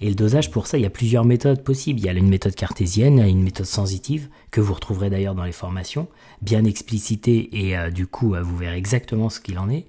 Et 0.00 0.08
le 0.08 0.14
dosage, 0.14 0.50
pour 0.50 0.66
ça, 0.66 0.78
il 0.78 0.82
y 0.82 0.86
a 0.86 0.90
plusieurs 0.90 1.24
méthodes 1.24 1.64
possibles. 1.64 1.98
Il 1.98 2.06
y 2.06 2.08
a 2.08 2.12
une 2.12 2.28
méthode 2.28 2.54
cartésienne, 2.54 3.18
il 3.18 3.20
y 3.20 3.24
a 3.24 3.28
une 3.28 3.42
méthode 3.42 3.66
sensitive, 3.66 4.28
que 4.50 4.60
vous 4.60 4.74
retrouverez 4.74 5.10
d'ailleurs 5.10 5.34
dans 5.34 5.44
les 5.44 5.52
formations, 5.52 6.06
bien 6.40 6.64
explicitée, 6.64 7.48
et 7.52 7.76
euh, 7.76 7.90
du 7.90 8.06
coup, 8.06 8.34
euh, 8.34 8.42
vous 8.42 8.56
verrez 8.56 8.76
exactement 8.76 9.28
ce 9.28 9.40
qu'il 9.40 9.58
en 9.58 9.68
est. 9.68 9.86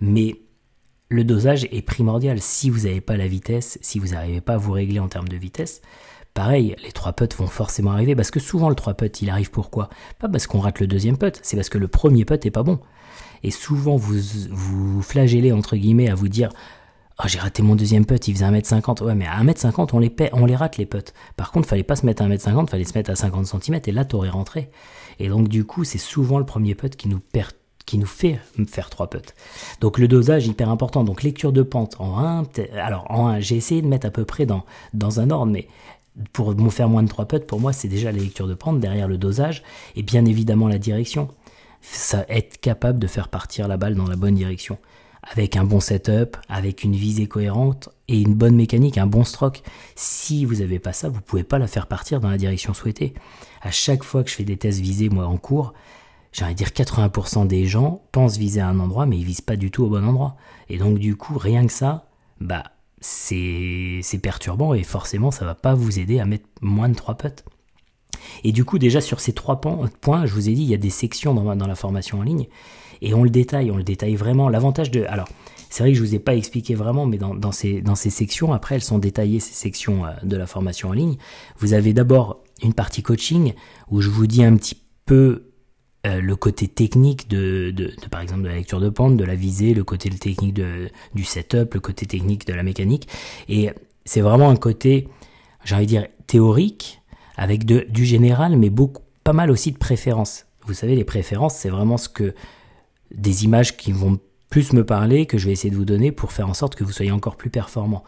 Mais 0.00 0.36
le 1.08 1.24
dosage 1.24 1.66
est 1.70 1.82
primordial. 1.82 2.40
Si 2.40 2.70
vous 2.70 2.80
n'avez 2.80 3.00
pas 3.00 3.16
la 3.16 3.26
vitesse, 3.26 3.78
si 3.80 3.98
vous 3.98 4.08
n'arrivez 4.08 4.40
pas 4.40 4.54
à 4.54 4.58
vous 4.58 4.72
régler 4.72 5.00
en 5.00 5.08
termes 5.08 5.28
de 5.28 5.36
vitesse, 5.36 5.80
pareil, 6.34 6.76
les 6.84 6.92
trois 6.92 7.12
putts 7.12 7.34
vont 7.36 7.46
forcément 7.46 7.92
arriver, 7.92 8.14
parce 8.14 8.30
que 8.30 8.40
souvent 8.40 8.68
le 8.68 8.74
trois 8.74 8.94
putts, 8.94 9.22
il 9.22 9.30
arrive 9.30 9.50
pourquoi? 9.50 9.88
Pas 10.18 10.28
parce 10.28 10.46
qu'on 10.46 10.60
rate 10.60 10.80
le 10.80 10.86
deuxième 10.86 11.16
putt, 11.16 11.38
c'est 11.42 11.56
parce 11.56 11.68
que 11.68 11.78
le 11.78 11.88
premier 11.88 12.24
putt 12.24 12.44
est 12.44 12.50
pas 12.50 12.62
bon. 12.62 12.80
Et 13.42 13.50
souvent, 13.50 13.96
vous 13.96 14.18
vous 14.50 15.02
flagellez, 15.02 15.52
entre 15.52 15.76
guillemets, 15.76 16.10
à 16.10 16.14
vous 16.14 16.28
dire 16.28 16.50
Oh, 17.20 17.26
j'ai 17.26 17.40
raté 17.40 17.62
mon 17.62 17.74
deuxième 17.74 18.06
putt, 18.06 18.28
il 18.28 18.34
faisait 18.34 18.44
1m50. 18.44 19.02
Ouais, 19.02 19.14
mais 19.16 19.26
à 19.26 19.42
1m50, 19.42 19.88
on 19.92 19.98
les, 19.98 20.10
paie, 20.10 20.30
on 20.32 20.46
les 20.46 20.54
rate 20.54 20.76
les 20.76 20.86
putts. 20.86 21.12
Par 21.36 21.50
contre, 21.50 21.68
fallait 21.68 21.82
pas 21.82 21.96
se 21.96 22.06
mettre 22.06 22.22
à 22.22 22.28
1m50, 22.28 22.68
fallait 22.68 22.84
se 22.84 22.96
mettre 22.96 23.10
à 23.10 23.16
50 23.16 23.46
cm 23.46 23.80
et 23.86 23.92
là, 23.92 24.04
t'aurais 24.04 24.28
rentré. 24.28 24.70
Et 25.18 25.28
donc, 25.28 25.48
du 25.48 25.64
coup, 25.64 25.82
c'est 25.82 25.98
souvent 25.98 26.38
le 26.38 26.46
premier 26.46 26.76
putt 26.76 26.94
qui 26.94 27.08
nous 27.08 27.18
perd 27.18 27.57
qui 27.88 27.96
nous 27.96 28.06
fait 28.06 28.38
faire 28.68 28.90
trois 28.90 29.08
putts. 29.08 29.34
Donc 29.80 29.98
le 29.98 30.08
dosage 30.08 30.46
hyper 30.46 30.68
important. 30.68 31.04
Donc 31.04 31.22
lecture 31.22 31.52
de 31.52 31.62
pente 31.62 31.96
en 31.98 32.18
1, 32.18 32.44
alors 32.76 33.06
en 33.10 33.28
1, 33.28 33.40
j'ai 33.40 33.56
essayé 33.56 33.80
de 33.80 33.86
mettre 33.86 34.06
à 34.06 34.10
peu 34.10 34.26
près 34.26 34.44
dans, 34.44 34.64
dans 34.92 35.20
un 35.20 35.30
ordre, 35.30 35.50
mais 35.50 35.68
pour 36.34 36.54
faire 36.70 36.90
moins 36.90 37.02
de 37.02 37.08
trois 37.08 37.24
putts, 37.24 37.46
pour 37.46 37.60
moi, 37.60 37.72
c'est 37.72 37.88
déjà 37.88 38.12
la 38.12 38.18
lecture 38.18 38.46
de 38.46 38.52
pente 38.52 38.78
derrière 38.78 39.08
le 39.08 39.16
dosage 39.16 39.62
et 39.96 40.02
bien 40.02 40.26
évidemment 40.26 40.68
la 40.68 40.78
direction. 40.78 41.28
Ça, 41.80 42.26
être 42.28 42.60
capable 42.60 42.98
de 42.98 43.06
faire 43.06 43.28
partir 43.28 43.68
la 43.68 43.78
balle 43.78 43.94
dans 43.94 44.06
la 44.06 44.16
bonne 44.16 44.34
direction 44.34 44.76
avec 45.22 45.56
un 45.56 45.64
bon 45.64 45.80
setup, 45.80 46.36
avec 46.48 46.84
une 46.84 46.94
visée 46.94 47.26
cohérente 47.26 47.88
et 48.08 48.20
une 48.20 48.34
bonne 48.34 48.54
mécanique, 48.54 48.98
un 48.98 49.06
bon 49.06 49.24
stroke. 49.24 49.62
Si 49.94 50.44
vous 50.44 50.56
n'avez 50.56 50.78
pas 50.78 50.92
ça, 50.92 51.08
vous 51.08 51.20
pouvez 51.20 51.42
pas 51.44 51.58
la 51.58 51.66
faire 51.66 51.86
partir 51.86 52.20
dans 52.20 52.30
la 52.30 52.38
direction 52.38 52.74
souhaitée. 52.74 53.14
À 53.62 53.70
chaque 53.70 54.04
fois 54.04 54.22
que 54.24 54.30
je 54.30 54.36
fais 54.36 54.44
des 54.44 54.56
tests 54.56 54.80
visés, 54.80 55.08
moi, 55.08 55.26
en 55.26 55.36
cours, 55.36 55.74
j'ai 56.32 56.44
envie 56.44 56.54
de 56.54 56.58
dire 56.58 56.68
80% 56.68 57.46
des 57.46 57.66
gens 57.66 58.02
pensent 58.12 58.36
viser 58.36 58.60
à 58.60 58.68
un 58.68 58.78
endroit, 58.80 59.06
mais 59.06 59.16
ils 59.18 59.24
visent 59.24 59.40
pas 59.40 59.56
du 59.56 59.70
tout 59.70 59.84
au 59.84 59.88
bon 59.88 60.04
endroit. 60.04 60.36
Et 60.68 60.78
donc, 60.78 60.98
du 60.98 61.16
coup, 61.16 61.38
rien 61.38 61.66
que 61.66 61.72
ça, 61.72 62.08
bah, 62.40 62.64
c'est, 63.00 64.02
perturbant 64.22 64.74
et 64.74 64.82
forcément, 64.82 65.30
ça 65.30 65.44
va 65.44 65.54
pas 65.54 65.74
vous 65.74 65.98
aider 65.98 66.20
à 66.20 66.26
mettre 66.26 66.46
moins 66.60 66.88
de 66.88 66.94
3 66.94 67.16
putts. 67.16 67.44
Et 68.44 68.52
du 68.52 68.64
coup, 68.64 68.78
déjà 68.78 69.00
sur 69.00 69.20
ces 69.20 69.32
trois 69.32 69.60
points, 69.60 70.26
je 70.26 70.34
vous 70.34 70.48
ai 70.48 70.52
dit, 70.52 70.62
il 70.62 70.68
y 70.68 70.74
a 70.74 70.78
des 70.78 70.90
sections 70.90 71.34
dans, 71.34 71.56
dans 71.56 71.66
la 71.66 71.74
formation 71.74 72.18
en 72.18 72.22
ligne 72.22 72.46
et 73.00 73.14
on 73.14 73.22
le 73.22 73.30
détaille, 73.30 73.70
on 73.70 73.76
le 73.76 73.84
détaille 73.84 74.16
vraiment. 74.16 74.48
L'avantage 74.48 74.90
de... 74.90 75.04
Alors, 75.04 75.28
c'est 75.70 75.82
vrai 75.82 75.92
que 75.92 75.98
je 75.98 76.02
vous 76.02 76.14
ai 76.14 76.18
pas 76.18 76.34
expliqué 76.34 76.74
vraiment, 76.74 77.06
mais 77.06 77.18
dans, 77.18 77.34
dans, 77.34 77.52
ces, 77.52 77.80
dans 77.80 77.94
ces 77.94 78.10
sections, 78.10 78.52
après, 78.52 78.74
elles 78.74 78.82
sont 78.82 78.98
détaillées, 78.98 79.40
ces 79.40 79.54
sections 79.54 80.04
euh, 80.04 80.10
de 80.22 80.36
la 80.36 80.46
formation 80.46 80.90
en 80.90 80.92
ligne. 80.92 81.16
Vous 81.58 81.74
avez 81.74 81.92
d'abord 81.92 82.42
une 82.62 82.74
partie 82.74 83.02
coaching, 83.02 83.54
où 83.90 84.00
je 84.00 84.08
vous 84.08 84.26
dis 84.26 84.42
un 84.42 84.56
petit 84.56 84.76
peu 85.04 85.44
euh, 86.06 86.20
le 86.20 86.36
côté 86.36 86.68
technique 86.68 87.28
de, 87.28 87.72
de, 87.74 87.86
de, 87.86 88.08
par 88.10 88.20
exemple, 88.20 88.42
de 88.42 88.48
la 88.48 88.54
lecture 88.54 88.80
de 88.80 88.88
pente, 88.88 89.16
de 89.16 89.24
la 89.24 89.34
visée, 89.34 89.74
le 89.74 89.84
côté 89.84 90.10
technique 90.10 90.54
de, 90.54 90.90
du 91.14 91.24
setup, 91.24 91.74
le 91.74 91.80
côté 91.80 92.06
technique 92.06 92.46
de 92.46 92.54
la 92.54 92.62
mécanique. 92.62 93.08
Et 93.48 93.70
c'est 94.04 94.20
vraiment 94.20 94.48
un 94.50 94.56
côté, 94.56 95.08
j'ai 95.64 95.74
envie 95.74 95.86
de 95.86 95.90
dire, 95.90 96.06
théorique, 96.26 97.00
avec 97.36 97.64
de, 97.64 97.86
du 97.88 98.04
général, 98.04 98.56
mais 98.56 98.70
beaucoup, 98.70 99.02
pas 99.24 99.32
mal 99.32 99.50
aussi 99.50 99.72
de 99.72 99.78
préférences. 99.78 100.46
Vous 100.66 100.74
savez, 100.74 100.94
les 100.94 101.04
préférences, 101.04 101.56
c'est 101.56 101.70
vraiment 101.70 101.96
ce 101.96 102.08
que 102.08 102.34
des 103.14 103.44
images 103.44 103.76
qui 103.76 103.92
vont 103.92 104.18
plus 104.50 104.72
me 104.72 104.84
parler, 104.84 105.26
que 105.26 105.38
je 105.38 105.46
vais 105.46 105.52
essayer 105.52 105.70
de 105.70 105.76
vous 105.76 105.84
donner 105.84 106.12
pour 106.12 106.32
faire 106.32 106.48
en 106.48 106.54
sorte 106.54 106.74
que 106.74 106.84
vous 106.84 106.92
soyez 106.92 107.12
encore 107.12 107.36
plus 107.36 107.50
performant. 107.50 108.04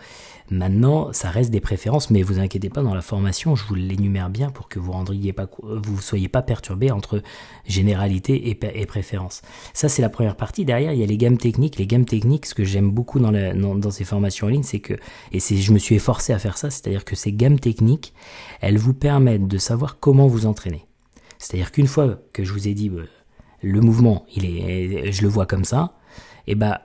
Maintenant, 0.51 1.13
ça 1.13 1.31
reste 1.31 1.53
des 1.53 1.61
préférences, 1.61 2.11
mais 2.11 2.23
vous 2.23 2.41
inquiétez 2.41 2.71
pas, 2.71 2.83
dans 2.83 2.95
la 2.95 3.03
formation, 3.03 3.55
je 3.55 3.65
vous 3.65 3.77
l'énumère 3.77 4.31
bien 4.31 4.51
pour 4.51 4.69
que 4.69 4.81
vous 4.81 4.93
vous 4.93 6.01
soyez 6.01 6.29
pas 6.29 6.43
perturbé 6.43 6.91
entre 6.91 7.23
généralité 7.69 8.51
et, 8.51 8.59
et 8.75 8.87
préférence. 8.87 9.43
Ça, 9.75 9.89
c'est 9.89 10.03
la 10.03 10.09
première 10.09 10.37
partie. 10.37 10.65
Derrière, 10.65 10.93
il 10.93 10.99
y 10.99 11.05
a 11.05 11.07
les 11.07 11.17
gammes 11.19 11.39
techniques. 11.39 11.79
Les 11.79 11.87
gammes 11.87 12.05
techniques, 12.05 12.47
ce 12.47 12.55
que 12.55 12.65
j'aime 12.65 12.91
beaucoup 12.91 13.21
dans, 13.21 13.91
ces 13.93 14.05
formations 14.05 14.49
en 14.49 14.51
ligne, 14.51 14.65
c'est 14.65 14.81
que, 14.81 14.95
et 15.31 15.39
je 15.39 15.73
me 15.73 15.79
suis 15.79 15.95
efforcé 15.95 16.33
à 16.33 16.39
faire 16.41 16.59
ça, 16.59 16.69
c'est-à-dire 16.69 17.05
que 17.05 17.15
ces 17.15 17.33
gammes 17.33 17.61
techniques, 17.61 18.13
elles 18.61 18.79
vous 18.79 18.95
permettent 18.95 19.47
de 19.47 19.59
savoir 19.59 20.01
comment 20.01 20.27
vous 20.27 20.47
entraîner. 20.47 20.85
C'est-à-dire 21.39 21.71
qu'une 21.71 21.87
fois 21.87 22.19
que 22.33 22.43
je 22.43 22.53
vous 22.53 22.67
ai 22.67 22.75
dit, 22.75 22.89
euh, 22.89 23.07
le 23.63 23.81
mouvement, 23.81 24.27
il 24.35 24.45
est, 24.47 25.13
je 25.13 25.23
le 25.23 25.29
vois 25.29 25.47
comme 25.47 25.65
ça, 25.65 25.95
et 26.47 26.53
eh 26.53 26.55
bah, 26.55 26.83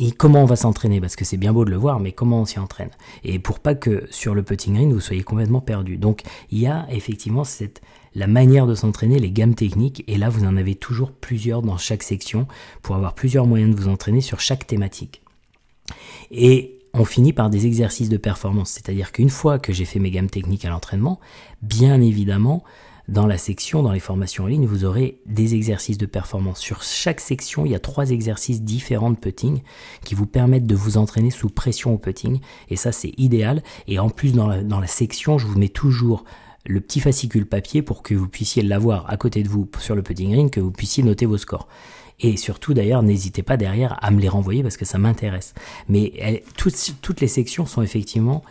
et 0.00 0.12
comment 0.12 0.42
on 0.42 0.46
va 0.46 0.56
s'entraîner? 0.56 1.00
Parce 1.00 1.16
que 1.16 1.24
c'est 1.24 1.36
bien 1.36 1.52
beau 1.52 1.64
de 1.64 1.70
le 1.70 1.76
voir, 1.76 1.98
mais 1.98 2.12
comment 2.12 2.42
on 2.42 2.44
s'y 2.44 2.60
entraîne? 2.60 2.90
Et 3.24 3.40
pour 3.40 3.58
pas 3.58 3.74
que 3.74 4.06
sur 4.10 4.34
le 4.34 4.44
putting 4.44 4.74
green 4.74 4.92
vous 4.92 5.00
soyez 5.00 5.24
complètement 5.24 5.60
perdu. 5.60 5.96
Donc 5.96 6.22
il 6.50 6.58
y 6.60 6.66
a 6.66 6.86
effectivement 6.90 7.42
la 8.14 8.26
manière 8.26 8.66
de 8.66 8.74
s'entraîner, 8.74 9.18
les 9.18 9.30
gammes 9.30 9.54
techniques, 9.54 10.04
et 10.06 10.16
là 10.16 10.28
vous 10.28 10.44
en 10.44 10.56
avez 10.56 10.76
toujours 10.76 11.10
plusieurs 11.10 11.62
dans 11.62 11.78
chaque 11.78 12.04
section 12.04 12.46
pour 12.82 12.94
avoir 12.94 13.14
plusieurs 13.14 13.46
moyens 13.46 13.74
de 13.74 13.80
vous 13.80 13.88
entraîner 13.88 14.20
sur 14.20 14.40
chaque 14.40 14.66
thématique. 14.66 15.22
Et 16.30 16.78
on 16.94 17.04
finit 17.04 17.32
par 17.32 17.50
des 17.50 17.66
exercices 17.66 18.08
de 18.08 18.16
performance, 18.16 18.70
c'est-à-dire 18.70 19.12
qu'une 19.12 19.30
fois 19.30 19.58
que 19.58 19.72
j'ai 19.72 19.84
fait 19.84 19.98
mes 19.98 20.10
gammes 20.10 20.30
techniques 20.30 20.64
à 20.64 20.70
l'entraînement, 20.70 21.20
bien 21.62 22.00
évidemment, 22.00 22.62
dans 23.08 23.26
la 23.26 23.38
section, 23.38 23.82
dans 23.82 23.92
les 23.92 24.00
formations 24.00 24.44
en 24.44 24.46
ligne, 24.46 24.66
vous 24.66 24.84
aurez 24.84 25.20
des 25.24 25.54
exercices 25.54 25.96
de 25.96 26.04
performance. 26.04 26.60
Sur 26.60 26.82
chaque 26.82 27.20
section, 27.20 27.64
il 27.64 27.72
y 27.72 27.74
a 27.74 27.78
trois 27.78 28.10
exercices 28.10 28.62
différents 28.62 29.10
de 29.10 29.16
putting 29.16 29.62
qui 30.04 30.14
vous 30.14 30.26
permettent 30.26 30.66
de 30.66 30.74
vous 30.74 30.98
entraîner 30.98 31.30
sous 31.30 31.48
pression 31.48 31.94
au 31.94 31.98
putting. 31.98 32.40
Et 32.68 32.76
ça, 32.76 32.92
c'est 32.92 33.12
idéal. 33.16 33.62
Et 33.86 33.98
en 33.98 34.10
plus, 34.10 34.34
dans 34.34 34.46
la, 34.46 34.62
dans 34.62 34.78
la 34.78 34.86
section, 34.86 35.38
je 35.38 35.46
vous 35.46 35.58
mets 35.58 35.70
toujours 35.70 36.24
le 36.66 36.80
petit 36.80 37.00
fascicule 37.00 37.46
papier 37.46 37.80
pour 37.80 38.02
que 38.02 38.14
vous 38.14 38.28
puissiez 38.28 38.62
l'avoir 38.62 39.08
à 39.08 39.16
côté 39.16 39.42
de 39.42 39.48
vous 39.48 39.66
sur 39.78 39.94
le 39.94 40.02
putting 40.02 40.30
green, 40.32 40.50
que 40.50 40.60
vous 40.60 40.70
puissiez 40.70 41.02
noter 41.02 41.24
vos 41.24 41.38
scores. 41.38 41.66
Et 42.20 42.36
surtout 42.36 42.74
d'ailleurs, 42.74 43.02
n'hésitez 43.02 43.42
pas 43.42 43.56
derrière 43.56 43.96
à 44.04 44.10
me 44.10 44.20
les 44.20 44.28
renvoyer 44.28 44.62
parce 44.62 44.76
que 44.76 44.84
ça 44.84 44.98
m'intéresse. 44.98 45.54
Mais 45.88 46.42
toutes, 46.58 46.96
toutes 47.00 47.22
les 47.22 47.28
sections 47.28 47.64
sont 47.64 47.80
effectivement, 47.80 48.42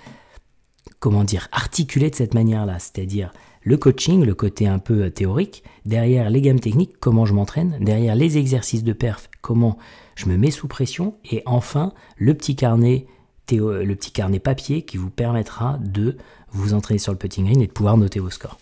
comment 0.99 1.23
dire, 1.23 1.47
articulées 1.51 2.09
de 2.09 2.15
cette 2.15 2.33
manière-là. 2.33 2.79
C'est-à-dire, 2.79 3.33
le 3.67 3.75
coaching, 3.75 4.24
le 4.24 4.33
côté 4.33 4.65
un 4.65 4.79
peu 4.79 5.03
euh, 5.03 5.09
théorique, 5.09 5.62
derrière 5.86 6.29
les 6.29 6.39
gammes 6.39 6.62
techniques, 6.62 7.01
comment 7.01 7.25
je 7.25 7.33
m'entraîne, 7.33 7.77
derrière 7.81 8.15
les 8.15 8.38
exercices 8.38 8.86
de 8.86 8.93
perf, 8.93 9.29
comment 9.41 9.77
je 10.15 10.27
me 10.27 10.38
mets 10.38 10.51
sous 10.51 10.69
pression, 10.69 11.15
et 11.29 11.43
enfin 11.45 11.91
le 12.15 12.33
petit 12.33 12.55
carnet 12.55 13.07
le 13.51 13.93
petit 13.95 14.12
carnet 14.12 14.39
papier 14.39 14.83
qui 14.83 14.97
vous 14.97 15.09
permettra 15.09 15.77
de 15.79 16.17
vous 16.51 16.74
entraîner 16.74 16.97
sur 16.97 17.13
le 17.13 17.17
putting 17.17 17.45
green 17.45 17.62
et 17.62 17.67
de 17.67 17.71
pouvoir 17.71 17.97
noter 17.97 18.19
vos 18.19 18.29
scores. 18.29 18.57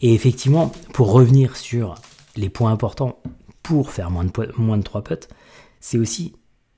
Et 0.00 0.14
effectivement, 0.14 0.72
pour 0.94 1.12
revenir 1.12 1.56
sur 1.56 1.94
les 2.36 2.48
points 2.48 2.72
importants 2.72 3.18
pour 3.62 3.90
faire 3.90 4.10
moins 4.10 4.24
de, 4.24 4.30
moins 4.58 4.78
de 4.78 4.82
3 4.82 5.04
putts, 5.04 5.28
c'est 5.78 5.98
aussi 5.98 6.34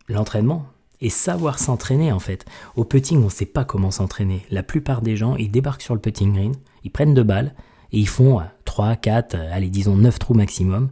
l'entraînement, 0.09 0.67
et 1.01 1.11
savoir 1.11 1.59
s'entraîner 1.59 2.13
en 2.13 2.21
fait. 2.21 2.45
Au 2.77 2.85
putting, 2.85 3.19
on 3.21 3.25
ne 3.25 3.31
sait 3.31 3.47
pas 3.47 3.65
comment 3.65 3.91
s'entraîner. 3.91 4.47
La 4.51 4.63
plupart 4.63 5.03
des 5.03 5.17
gens, 5.17 5.35
ils 5.37 5.51
débarquent 5.51 5.83
sur 5.83 5.95
le 5.95 6.01
putting 6.01 6.33
green, 6.33 6.55
ils 6.85 6.91
prennent 6.91 7.15
deux 7.15 7.23
balles 7.23 7.55
et 7.93 7.99
ils 7.99 8.09
font 8.09 8.41
3, 8.65 8.97
4, 8.97 9.35
allez 9.53 9.71
disons 9.71 9.97
9 9.97 10.19
trous 10.19 10.35
maximum. 10.35 10.91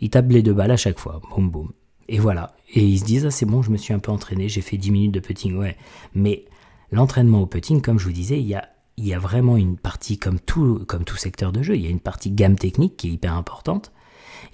Ils 0.00 0.10
tapent 0.10 0.30
les 0.30 0.42
deux 0.42 0.52
balles 0.52 0.70
à 0.70 0.76
chaque 0.76 0.98
fois. 0.98 1.20
Boum 1.30 1.50
boum. 1.50 1.72
Et 2.08 2.18
voilà. 2.18 2.54
Et 2.74 2.84
ils 2.84 2.98
se 2.98 3.04
disent, 3.04 3.26
ah 3.26 3.30
c'est 3.30 3.46
bon, 3.46 3.62
je 3.62 3.70
me 3.70 3.76
suis 3.76 3.94
un 3.94 3.98
peu 3.98 4.12
entraîné, 4.12 4.48
j'ai 4.48 4.60
fait 4.60 4.76
10 4.76 4.90
minutes 4.90 5.12
de 5.12 5.20
putting, 5.20 5.56
ouais. 5.56 5.76
Mais 6.14 6.44
l'entraînement 6.90 7.40
au 7.40 7.46
putting, 7.46 7.80
comme 7.80 7.98
je 7.98 8.04
vous 8.04 8.12
disais, 8.12 8.38
il 8.38 8.46
y 8.46 8.54
a, 8.54 8.68
il 8.96 9.06
y 9.06 9.14
a 9.14 9.18
vraiment 9.18 9.56
une 9.56 9.76
partie, 9.76 10.18
comme 10.18 10.38
tout, 10.38 10.84
comme 10.86 11.04
tout 11.04 11.16
secteur 11.16 11.52
de 11.52 11.62
jeu, 11.62 11.76
il 11.76 11.82
y 11.82 11.86
a 11.86 11.90
une 11.90 12.00
partie 12.00 12.30
gamme 12.30 12.56
technique 12.56 12.96
qui 12.96 13.08
est 13.08 13.12
hyper 13.12 13.34
importante. 13.34 13.92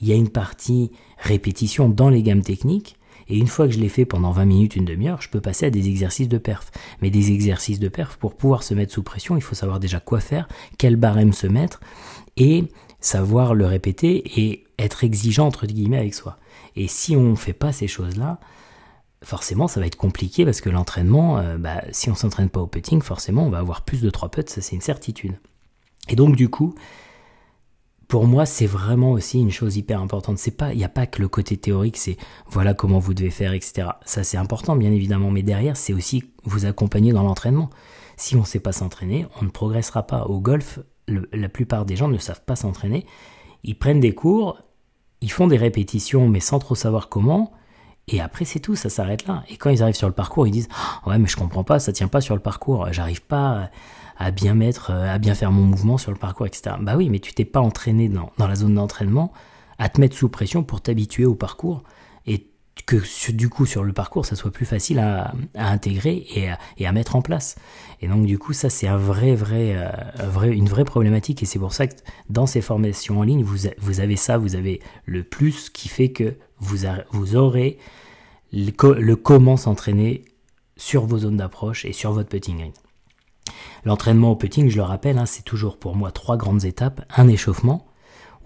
Il 0.01 0.09
y 0.09 0.13
a 0.13 0.17
une 0.17 0.29
partie 0.29 0.93
répétition 1.19 1.89
dans 1.89 2.09
les 2.09 2.23
gammes 2.23 2.43
techniques. 2.43 2.97
Et 3.31 3.39
une 3.39 3.47
fois 3.47 3.67
que 3.67 3.73
je 3.73 3.79
l'ai 3.79 3.89
fait 3.89 4.05
pendant 4.05 4.33
20 4.33 4.45
minutes, 4.45 4.77
une 4.77 4.85
demi-heure, 4.85 5.23
je 5.23 5.29
peux 5.29 5.41
passer 5.41 5.67
à 5.67 5.71
des 5.71 5.89
exercices 5.89 6.29
de 6.29 6.39
perf. 6.39 6.71
Mais 7.01 7.11
des 7.11 7.31
exercices 7.31 7.79
de 7.79 7.89
perf, 7.89 8.17
pour 8.17 8.35
pouvoir 8.35 8.63
se 8.63 8.75
mettre 8.75 8.93
sous 8.93 9.03
pression, 9.03 9.37
il 9.37 9.43
faut 9.43 9.55
savoir 9.55 9.81
déjà 9.81 10.01
quoi 10.01 10.21
faire, 10.21 10.49
quel 10.79 10.97
barème 10.97 11.33
se 11.33 11.47
mettre, 11.47 11.81
et 12.37 12.65
savoir 13.01 13.55
le 13.55 13.67
répéter 13.67 14.41
et 14.41 14.65
être 14.79 15.05
exigeant 15.05 15.47
entre 15.47 15.67
guillemets 15.67 15.99
avec 15.99 16.15
soi. 16.15 16.39
Et 16.77 16.89
si 16.89 17.17
on 17.17 17.31
ne 17.31 17.37
fait 17.37 17.53
pas 17.53 17.73
ces 17.73 17.87
choses-là, 17.87 18.41
forcément 19.23 19.69
ça 19.69 19.81
va 19.81 19.87
être 19.87 19.97
compliqué 19.97 20.45
parce 20.45 20.61
que 20.61 20.71
l'entraînement, 20.71 21.39
euh, 21.39 21.57
bah, 21.57 21.83
si 21.93 22.11
on 22.11 22.15
s'entraîne 22.15 22.49
pas 22.49 22.61
au 22.61 22.67
putting, 22.67 23.01
forcément 23.01 23.45
on 23.47 23.51
va 23.51 23.59
avoir 23.59 23.83
plus 23.83 24.01
de 24.01 24.11
3 24.11 24.31
putts, 24.31 24.51
ça 24.51 24.61
c'est 24.61 24.75
une 24.75 24.83
certitude. 24.83 25.39
Et 26.09 26.17
donc 26.17 26.37
du 26.37 26.49
coup, 26.49 26.75
pour 28.11 28.27
moi, 28.27 28.45
c'est 28.45 28.67
vraiment 28.67 29.13
aussi 29.13 29.39
une 29.41 29.53
chose 29.53 29.77
hyper 29.77 30.01
importante. 30.01 30.37
C'est 30.37 30.51
pas, 30.51 30.73
il 30.73 30.79
n'y 30.79 30.85
a 30.85 30.89
pas 30.89 31.07
que 31.07 31.23
le 31.23 31.29
côté 31.29 31.57
théorique, 31.57 31.97
c'est 31.97 32.17
voilà 32.49 32.75
comment 32.75 32.99
vous 32.99 33.15
devez 33.15 33.31
faire, 33.31 33.53
etc. 33.53 33.91
Ça, 34.05 34.25
c'est 34.25 34.37
important, 34.37 34.75
bien 34.75 34.91
évidemment, 34.91 35.31
mais 35.31 35.45
derrière, 35.45 35.77
c'est 35.77 35.93
aussi 35.93 36.25
vous 36.43 36.67
accompagner 36.67 37.13
dans 37.13 37.23
l'entraînement. 37.23 37.71
Si 38.17 38.35
on 38.35 38.41
ne 38.41 38.45
sait 38.45 38.59
pas 38.59 38.73
s'entraîner, 38.73 39.27
on 39.41 39.45
ne 39.45 39.51
progressera 39.51 40.09
pas. 40.09 40.25
Au 40.25 40.41
golf, 40.41 40.81
la 41.07 41.49
plupart 41.49 41.87
des 41.87 41.95
gens 41.95 42.09
ne 42.09 42.19
savent 42.19 42.43
pas 42.45 42.57
s'entraîner. 42.57 43.07
Ils 43.63 43.79
prennent 43.79 44.01
des 44.01 44.13
cours, 44.13 44.61
ils 45.21 45.31
font 45.31 45.47
des 45.47 45.57
répétitions, 45.57 46.29
mais 46.29 46.41
sans 46.41 46.59
trop 46.59 46.75
savoir 46.75 47.11
comment. 47.11 47.53
Et 48.09 48.21
après, 48.21 48.45
c'est 48.45 48.59
tout, 48.59 48.75
ça 48.75 48.91
s'arrête 48.91 49.29
là. 49.29 49.45
Et 49.49 49.57
quand 49.57 49.71
ils 49.71 49.85
arrivent 49.85 49.95
sur 49.95 50.09
le 50.09 50.15
parcours, 50.15 50.49
ils 50.49 50.51
disent 50.51 50.69
Ouais, 51.07 51.17
mais 51.17 51.29
je 51.29 51.37
comprends 51.37 51.63
pas, 51.63 51.79
ça 51.79 51.93
tient 51.93 52.09
pas 52.09 52.21
sur 52.21 52.35
le 52.35 52.41
parcours. 52.41 52.93
J'arrive 52.93 53.23
pas 53.23 53.71
à 54.21 54.31
bien 54.31 54.55
mettre, 54.55 54.91
euh, 54.91 55.13
à 55.13 55.19
bien 55.19 55.35
faire 55.35 55.51
mon 55.51 55.63
mouvement 55.63 55.97
sur 55.97 56.13
le 56.13 56.19
parcours, 56.19 56.47
etc. 56.47 56.77
Bah 56.81 56.97
oui, 56.97 57.09
mais 57.09 57.19
tu 57.19 57.33
t'es 57.33 57.47
pas 57.47 57.61
entraîné 57.61 58.09
dans, 58.09 58.31
la 58.39 58.55
zone 58.55 58.75
d'entraînement 58.75 59.33
à 59.79 59.89
te 59.89 59.99
mettre 59.99 60.15
sous 60.15 60.29
pression 60.29 60.63
pour 60.63 60.83
t'habituer 60.83 61.25
au 61.25 61.35
parcours 61.35 61.83
et 62.27 62.47
que 62.85 62.97
du 63.33 63.49
coup 63.49 63.65
sur 63.65 63.83
le 63.83 63.93
parcours 63.93 64.27
ça 64.27 64.37
soit 64.37 64.51
plus 64.51 64.67
facile 64.67 64.99
à, 64.99 65.33
intégrer 65.55 66.27
et 66.35 66.51
à, 66.51 66.59
et 66.77 66.87
à, 66.87 66.93
mettre 66.93 67.17
en 67.17 67.23
place. 67.23 67.57
Et 68.03 68.09
donc 68.09 68.27
du 68.27 68.39
coup 68.39 68.53
ça 68.53 68.69
c'est 68.69 68.87
un 68.87 68.99
vrai, 68.99 69.37
euh, 69.41 69.91
vrai, 70.23 70.51
une 70.51 70.69
vraie 70.69 70.85
problématique 70.85 71.43
et 71.43 71.47
c'est 71.47 71.59
pour 71.59 71.73
ça 71.73 71.87
que 71.87 71.95
dans 72.29 72.47
ces 72.47 72.61
formations 72.61 73.21
en 73.21 73.23
ligne 73.23 73.43
vous, 73.43 74.01
avez 74.01 74.17
ça, 74.17 74.37
vous 74.37 74.55
avez 74.55 74.81
le 75.07 75.23
plus 75.23 75.71
qui 75.71 75.89
fait 75.89 76.11
que 76.11 76.37
vous, 76.59 76.85
vous 77.11 77.37
aurez 77.37 77.79
le, 78.53 78.71
le 79.01 79.17
comment 79.17 79.57
s'entraîner 79.57 80.25
sur 80.77 81.07
vos 81.07 81.19
zones 81.21 81.39
d'approche 81.39 81.87
et 81.87 81.95
sur 81.95 82.13
votre 82.13 82.29
putting 82.29 82.59
green. 82.59 82.73
L'entraînement 83.85 84.31
au 84.31 84.37
putting, 84.37 84.69
je 84.69 84.77
le 84.77 84.83
rappelle, 84.83 85.19
hein, 85.19 85.27
c'est 85.27 85.45
toujours 85.45 85.79
pour 85.79 85.97
moi 85.97 86.11
trois 86.11 86.37
grandes 86.37 86.65
étapes. 86.65 87.03
Un 87.17 87.29
échauffement, 87.29 87.87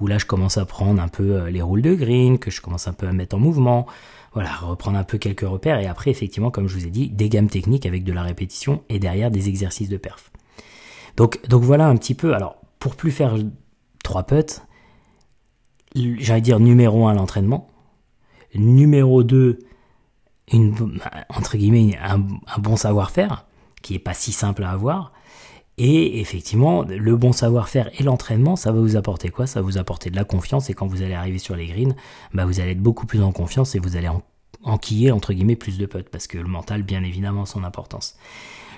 où 0.00 0.06
là 0.06 0.18
je 0.18 0.26
commence 0.26 0.59
à 0.59 0.64
prendre 0.64 1.02
un 1.02 1.09
peu 1.09 1.37
euh, 1.37 1.50
les 1.50 1.62
roules 1.62 1.83
de 1.83 1.94
green, 1.94 2.38
que 2.38 2.50
je 2.50 2.61
commence 2.61 2.88
un 2.88 2.92
peu 2.92 3.06
à 3.06 3.12
mettre 3.12 3.37
en 3.37 3.38
mouvement, 3.38 3.87
voilà, 4.33 4.54
reprendre 4.56 4.99
un 4.99 5.04
peu 5.04 5.18
quelques 5.18 5.47
repères, 5.47 5.80
et 5.80 5.87
après 5.87 6.11
effectivement, 6.11 6.50
comme 6.50 6.68
je 6.68 6.76
vous 6.76 6.87
ai 6.87 6.90
dit, 6.90 7.09
des 7.09 7.28
gammes 7.28 7.49
techniques 7.49 7.87
avec 7.87 8.04
de 8.04 8.12
la 8.12 8.23
répétition, 8.23 8.83
et 8.88 8.99
derrière 8.99 9.30
des 9.30 9.49
exercices 9.49 9.88
de 9.88 9.97
perf. 9.97 10.30
Donc, 11.16 11.40
donc 11.49 11.62
voilà 11.62 11.87
un 11.87 11.97
petit 11.97 12.14
peu, 12.14 12.35
alors 12.35 12.56
pour 12.78 12.97
plus 12.97 13.12
faire 13.12 13.37
trois 14.02 14.25
putts, 14.25 14.62
j'allais 15.94 16.40
dire 16.40 16.61
numéro 16.61 17.06
un 17.06 17.14
l'entraînement, 17.14 17.68
numéro 18.54 19.23
2, 19.23 19.59
une, 20.52 20.75
entre 21.28 21.56
guillemets, 21.56 21.97
un 22.02 22.59
bon 22.59 22.76
savoir-faire, 22.76 23.47
qui 23.84 23.94
est 23.94 24.00
pas 24.00 24.14
si 24.14 24.32
simple 24.32 24.64
à 24.64 24.70
avoir. 24.70 25.12
Et 25.76 26.20
effectivement, 26.20 26.84
le 26.84 27.16
bon 27.16 27.32
savoir-faire 27.32 27.90
et 27.98 28.02
l'entraînement, 28.02 28.56
ça 28.56 28.72
va 28.72 28.80
vous 28.80 28.96
apporter 28.96 29.28
quoi? 29.28 29.46
Ça 29.46 29.60
va 29.60 29.66
vous 29.66 29.78
apporter 29.78 30.10
de 30.10 30.16
la 30.16 30.24
confiance 30.24 30.70
et 30.70 30.74
quand 30.74 30.86
vous 30.86 31.02
allez 31.02 31.14
arriver 31.14 31.38
sur 31.38 31.56
les 31.56 31.66
greens, 31.66 31.94
bah 32.32 32.44
vous 32.44 32.60
allez 32.60 32.72
être 32.72 32.82
beaucoup 32.82 33.06
plus 33.06 33.22
en 33.22 33.32
confiance 33.32 33.74
et 33.74 33.80
vous 33.80 33.96
allez 33.96 34.08
enquiller 34.62 35.10
entre 35.10 35.32
guillemets 35.32 35.56
plus 35.56 35.76
de 35.78 35.86
potes 35.86 36.08
parce 36.08 36.26
que 36.26 36.38
le 36.38 36.48
mental, 36.48 36.82
bien 36.82 37.02
évidemment, 37.02 37.44
son 37.44 37.64
importance. 37.64 38.16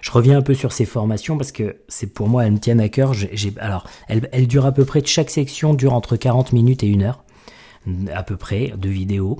Je 0.00 0.10
reviens 0.10 0.38
un 0.38 0.42
peu 0.42 0.54
sur 0.54 0.72
ces 0.72 0.86
formations 0.86 1.36
parce 1.36 1.52
que 1.52 1.76
c'est 1.88 2.12
pour 2.12 2.28
moi, 2.28 2.46
elles 2.46 2.52
me 2.52 2.58
tiennent 2.58 2.80
à 2.80 2.88
cœur. 2.88 3.12
J'ai, 3.12 3.52
alors, 3.58 3.86
elles, 4.08 4.28
elles 4.32 4.46
durent 4.46 4.66
à 4.66 4.72
peu 4.72 4.84
près, 4.84 5.04
chaque 5.04 5.30
section 5.30 5.75
dure 5.75 5.92
entre 5.92 6.16
40 6.16 6.52
minutes 6.52 6.82
et 6.82 6.86
une 6.86 7.02
heure, 7.02 7.25
à 8.14 8.22
peu 8.22 8.36
près, 8.36 8.72
de 8.76 8.88
vidéos. 8.88 9.38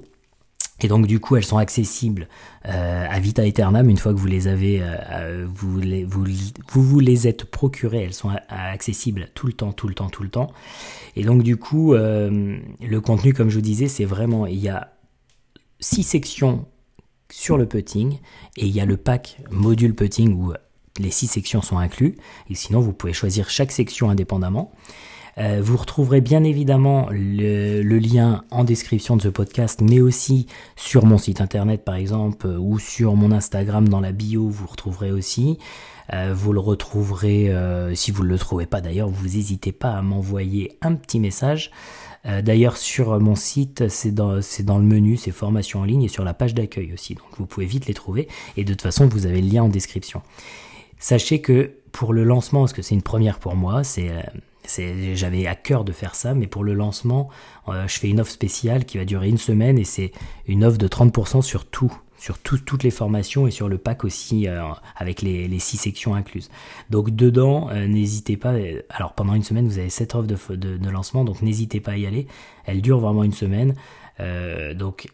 Et 0.83 0.89
donc 0.89 1.07
du 1.07 1.21
coup, 1.21 1.37
elles 1.37 1.45
sont 1.45 1.57
accessibles 1.57 2.29
euh, 2.67 3.07
à 3.09 3.19
vita 3.19 3.43
aeternam 3.43 3.89
une 3.89 3.97
fois 3.97 4.13
que 4.13 4.19
vous 4.19 4.27
les 4.27 4.47
avez, 4.47 4.83
euh, 4.83 4.97
euh, 5.11 5.47
vous, 5.49 5.81
les, 5.81 6.05
vous, 6.05 7.01
les 7.01 7.29
êtes 7.29 7.45
procurées, 7.45 8.03
elles 8.03 8.15
sont 8.15 8.31
accessibles 8.49 9.29
tout 9.35 9.47
le 9.47 9.55
temps, 9.55 9.73
tout 9.73 9.89
le 9.89 9.95
temps, 9.95 10.11
tout 10.11 10.23
le 10.23 10.29
temps. 10.29 10.51
Et 11.17 11.25
donc 11.25 11.43
du 11.43 11.57
coup, 11.57 11.95
le 11.95 12.99
contenu, 12.99 13.33
comme 13.33 13.49
je 13.49 13.57
vous 13.57 13.63
disais, 13.63 13.89
c'est 13.89 14.05
vraiment, 14.05 14.47
il 14.47 14.59
y 14.59 14.69
a 14.69 14.93
six 15.81 16.03
sections 16.03 16.67
sur 17.31 17.57
le 17.57 17.67
putting 17.67 18.19
et 18.57 18.67
il 18.67 18.75
y 18.75 18.81
a 18.81 18.85
le 18.85 18.97
pack 18.97 19.39
module 19.51 19.95
putting 19.95 20.35
où 20.35 20.53
les 20.99 21.11
six 21.11 21.27
sections 21.27 21.63
sont 21.63 21.79
inclus. 21.79 22.17
Et 22.51 22.55
sinon, 22.55 22.81
vous 22.81 22.93
pouvez 22.93 23.15
choisir 23.15 23.49
chaque 23.49 23.73
section 23.73 24.11
indépendamment. 24.11 24.73
Euh, 25.39 25.61
vous 25.63 25.77
retrouverez 25.77 26.21
bien 26.21 26.45
évidemment 26.45 27.09
le, 27.11 27.83
lien 27.99 28.45
en 28.51 28.65
description 28.65 29.17
de 29.17 29.23
ce 29.23 29.29
podcast, 29.29 29.81
mais 29.83 30.01
aussi 30.01 30.47
sur 30.77 31.05
mon 31.05 31.19
site 31.19 31.41
internet 31.41 31.85
par 31.85 31.97
exemple, 31.97 32.47
ou 32.47 32.79
sur 32.79 33.17
mon 33.17 33.33
Instagram 33.33 33.89
dans 33.89 34.01
la 34.01 34.13
bio, 34.13 34.49
vous 34.49 34.67
retrouverez 34.67 35.13
aussi. 35.13 35.59
Euh, 36.13 36.33
vous 36.35 36.53
le 36.53 36.61
retrouverez, 36.61 37.51
euh, 37.51 37.95
si 37.95 38.13
vous 38.13 38.23
ne 38.23 38.29
le 38.29 38.39
trouvez 38.39 38.67
pas 38.67 38.81
d'ailleurs, 38.81 39.09
vous 39.09 39.25
n'hésitez 39.25 39.73
pas 39.73 39.91
à 39.91 40.03
m'envoyer 40.03 40.79
un 40.81 40.95
petit 40.95 41.21
message. 41.21 41.71
D'ailleurs, 42.43 42.77
sur 42.77 43.21
mon 43.21 43.37
site, 43.37 43.87
c'est 43.89 44.11
dans, 44.11 44.33
le 44.35 44.83
menu, 44.83 45.17
c'est 45.17 45.31
formation 45.31 45.83
en 45.83 45.85
ligne 45.85 46.03
et 46.03 46.09
sur 46.09 46.25
la 46.25 46.35
page 46.35 46.55
d'accueil 46.55 46.93
aussi. 46.93 47.15
Donc 47.15 47.27
vous 47.39 47.47
pouvez 47.47 47.67
vite 47.67 47.87
les 47.87 47.95
trouver. 47.95 48.27
Et 48.57 48.65
de 48.65 48.73
toute 48.73 48.83
façon, 48.83 49.07
vous 49.07 49.27
avez 49.27 49.41
le 49.41 49.49
lien 49.49 49.63
en 49.63 49.69
description. 49.69 50.23
Sachez 50.99 51.41
que 51.41 51.75
pour 51.93 52.13
le 52.13 52.25
lancement, 52.25 52.63
parce 52.63 52.73
que 52.73 52.83
c'est 52.83 52.97
une 52.97 53.03
première 53.03 53.39
pour 53.39 53.55
moi, 53.55 53.85
c'est 53.85 54.11
j'avais 55.15 55.47
à 55.47 55.55
cœur 55.55 55.85
de 55.85 55.93
faire 55.93 56.15
ça, 56.15 56.35
mais 56.35 56.47
pour 56.47 56.65
le 56.65 56.75
lancement, 56.75 57.29
euh, 57.69 57.87
je 57.89 57.99
fais 57.99 58.09
une 58.09 58.21
offre 58.21 58.31
spéciale 58.31 58.85
qui 58.85 58.99
va 58.99 59.05
durer 59.05 59.29
une 59.29 59.39
semaine 59.39 59.79
et 59.79 59.85
c'est 59.85 60.13
une 60.47 60.65
offre 60.65 60.79
de 60.79 60.89
30% 60.89 61.43
sur 61.43 61.65
tout, 61.65 61.93
sur 62.19 62.39
toutes 62.39 62.83
les 62.83 62.91
formations 62.91 63.47
et 63.47 63.51
sur 63.51 63.69
le 63.69 63.79
pack 63.79 64.05
aussi 64.05 64.49
euh, 64.49 64.63
avec 64.97 65.23
les, 65.23 65.59
six 65.59 65.77
sections 65.77 66.15
incluses. 66.15 66.51
Donc 66.91 67.11
dedans, 67.11 67.71
euh, 67.71 67.87
n'hésitez 67.87 68.37
pas. 68.37 68.55
Alors 68.91 69.15
pendant 69.15 69.35
une 69.35 69.43
semaine, 69.43 69.67
vous 69.67 69.79
avez 69.79 69.91
cette 69.91 70.15
offre 70.15 70.27
de, 70.27 70.57
de, 70.57 70.77
de 70.77 70.91
lancement, 70.91 71.25
donc 71.25 71.43
n'hésitez 71.43 71.81
pas 71.81 71.93
à 71.93 71.97
y 71.97 72.07
aller. 72.07 72.27
Elle 72.65 72.83
dure 72.83 72.99
vraiment 72.99 73.25
une 73.25 73.33
semaine. 73.33 73.75
donc 74.75 75.09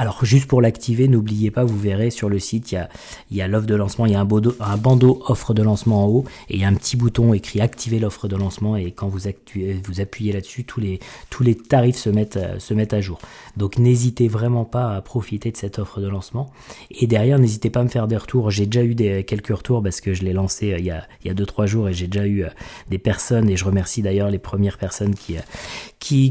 alors 0.00 0.24
juste 0.24 0.46
pour 0.46 0.62
l'activer, 0.62 1.08
n'oubliez 1.08 1.50
pas, 1.50 1.62
vous 1.62 1.78
verrez 1.78 2.08
sur 2.08 2.30
le 2.30 2.38
site, 2.38 2.72
il 2.72 3.36
y 3.36 3.42
a, 3.42 3.48
l'offre 3.48 3.66
de 3.66 3.74
lancement, 3.74 4.06
il 4.06 4.12
y 4.12 4.14
a 4.14 4.20
un, 4.20 4.24
bandeau 4.24 5.22
offre 5.26 5.52
de 5.52 5.62
lancement 5.62 6.04
en 6.04 6.08
haut 6.08 6.24
et 6.48 6.54
il 6.54 6.60
y 6.60 6.64
a 6.64 6.68
un 6.68 6.74
petit 6.74 6.96
bouton 6.96 7.34
écrit 7.34 7.60
activer 7.60 7.98
l'offre 7.98 8.26
de 8.26 8.34
lancement 8.34 8.76
et 8.76 8.92
quand 8.92 9.08
vous, 9.08 9.28
appuyez 9.28 10.32
là-dessus, 10.32 10.64
tous 10.64 10.80
les, 10.80 11.54
tarifs 11.54 11.96
se 11.96 12.08
mettent, 12.08 12.38
euh, 12.38 12.58
se 12.58 12.72
mettent 12.72 12.94
à 12.94 13.02
jour. 13.02 13.18
Donc 13.58 13.76
n'hésitez 13.76 14.26
vraiment 14.26 14.64
pas 14.64 14.96
à 14.96 15.02
profiter 15.02 15.50
de 15.50 15.58
cette 15.58 15.78
offre 15.78 16.00
de 16.00 16.08
lancement. 16.08 16.50
Et 16.90 17.06
derrière, 17.06 17.38
n'hésitez 17.38 17.68
pas 17.68 17.80
à 17.80 17.84
me 17.84 17.90
faire 17.90 18.08
des 18.08 18.16
retours. 18.16 18.50
J'ai 18.50 18.64
déjà 18.64 18.82
eu 18.82 18.94
quelques 19.24 19.54
retours 19.54 19.82
parce 19.82 20.00
que 20.00 20.14
je 20.14 20.22
l'ai 20.22 20.32
lancé 20.32 20.72
euh, 20.72 20.78
il 20.78 20.86
y 20.86 20.90
a 21.30 21.34
2-3 21.34 21.66
jours 21.66 21.90
et 21.90 21.92
j'ai 21.92 22.06
déjà 22.06 22.26
eu 22.26 22.44
euh, 22.44 22.48
des 22.88 22.98
personnes 22.98 23.50
et 23.50 23.56
je 23.58 23.66
remercie 23.66 24.00
d'ailleurs 24.00 24.30
les 24.30 24.38
premières 24.38 24.78
personnes 24.78 25.14
qui, 25.14 25.36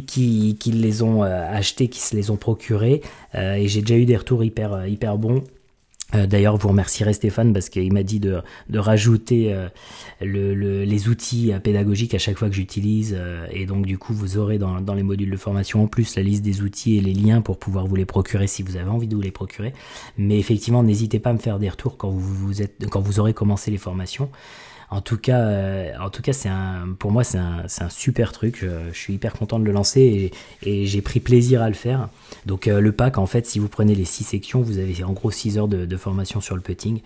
qui, 0.07 0.71
les 0.71 1.03
ont 1.03 1.21
achetés, 1.21 1.87
qui 1.87 1.99
se 1.99 2.15
les 2.15 2.31
ont 2.31 2.37
procurés 2.37 3.03
et 3.33 3.67
j'ai 3.67 3.81
déjà 3.81 3.97
eu 3.97 4.05
des 4.05 4.17
retours 4.17 4.43
hyper, 4.43 4.73
euh, 4.73 4.87
hyper 4.87 5.17
bons. 5.17 5.43
Euh, 6.15 6.25
d'ailleurs, 6.25 6.57
vous 6.57 6.69
remercierez 6.69 7.13
Stéphane 7.13 7.53
parce 7.53 7.69
qu'il 7.69 7.93
m'a 7.93 8.01
dit 8.01 8.19
de, 8.19 8.41
de 8.69 8.79
rajouter 8.79 9.53
euh, 9.53 9.69
le, 10.21 10.83
les 10.83 11.07
outils 11.07 11.51
pédagogiques 11.63 12.15
à 12.15 12.17
chaque 12.17 12.39
fois 12.39 12.49
que 12.49 12.55
j'utilise. 12.55 13.15
et 13.51 13.67
donc, 13.67 13.85
du 13.85 13.99
coup, 13.99 14.15
vous 14.15 14.39
aurez 14.39 14.57
dans, 14.57 14.81
dans, 14.81 14.95
les 14.95 15.03
modules 15.03 15.29
de 15.29 15.37
formation 15.37 15.83
en 15.83 15.87
plus 15.87 16.15
la 16.15 16.23
liste 16.23 16.41
des 16.41 16.61
outils 16.63 16.97
et 16.97 17.01
les 17.01 17.13
liens 17.13 17.41
pour 17.41 17.59
pouvoir 17.59 17.85
vous 17.85 17.95
les 17.95 18.05
procurer 18.05 18.47
si 18.47 18.63
vous 18.63 18.75
avez 18.75 18.89
envie 18.89 19.07
de 19.07 19.15
vous 19.15 19.21
les 19.21 19.29
procurer. 19.29 19.71
Mais 20.17 20.39
effectivement, 20.39 20.81
n'hésitez 20.81 21.19
pas 21.19 21.29
à 21.29 21.33
me 21.33 21.37
faire 21.37 21.59
des 21.59 21.69
retours 21.69 21.95
quand 21.95 22.09
vous, 22.09 22.19
vous 22.19 22.63
êtes, 22.63 22.89
quand 22.89 23.01
vous 23.01 23.19
aurez 23.19 23.35
commencé 23.35 23.69
les 23.69 23.77
formations. 23.77 24.31
En 24.91 25.01
tout 25.01 25.17
cas, 25.17 25.39
euh, 25.39 25.93
en 25.99 26.09
tout 26.09 26.23
cas, 26.23 26.33
c'est 26.33 26.49
un, 26.49 26.95
pour 26.97 27.11
moi, 27.11 27.23
c'est 27.23 27.37
un, 27.37 27.65
un, 27.79 27.89
super 27.89 28.31
truc. 28.31 28.57
Je, 28.61 28.91
suis 28.91 29.13
hyper 29.13 29.33
content 29.33 29.59
de 29.59 29.65
le 29.65 29.71
lancer 29.71 30.31
et, 30.63 30.85
j'ai 30.85 31.01
pris 31.01 31.19
plaisir 31.19 31.61
à 31.61 31.67
le 31.67 31.75
faire. 31.75 32.09
Donc 32.45 32.67
euh, 32.67 32.79
le 32.79 32.91
pack, 32.91 33.17
en 33.17 33.27
fait, 33.27 33.45
si 33.45 33.59
vous 33.59 33.67
prenez 33.67 33.93
les 33.93 34.05
six 34.05 34.23
sections, 34.23 34.61
vous 34.61 34.79
avez 34.79 35.03
en 35.03 35.13
gros 35.13 35.31
6 35.31 35.57
heures 35.57 35.67
de, 35.67 35.97
formation 35.97 36.41
sur 36.41 36.55
le 36.55 36.61
putting. 36.61 37.01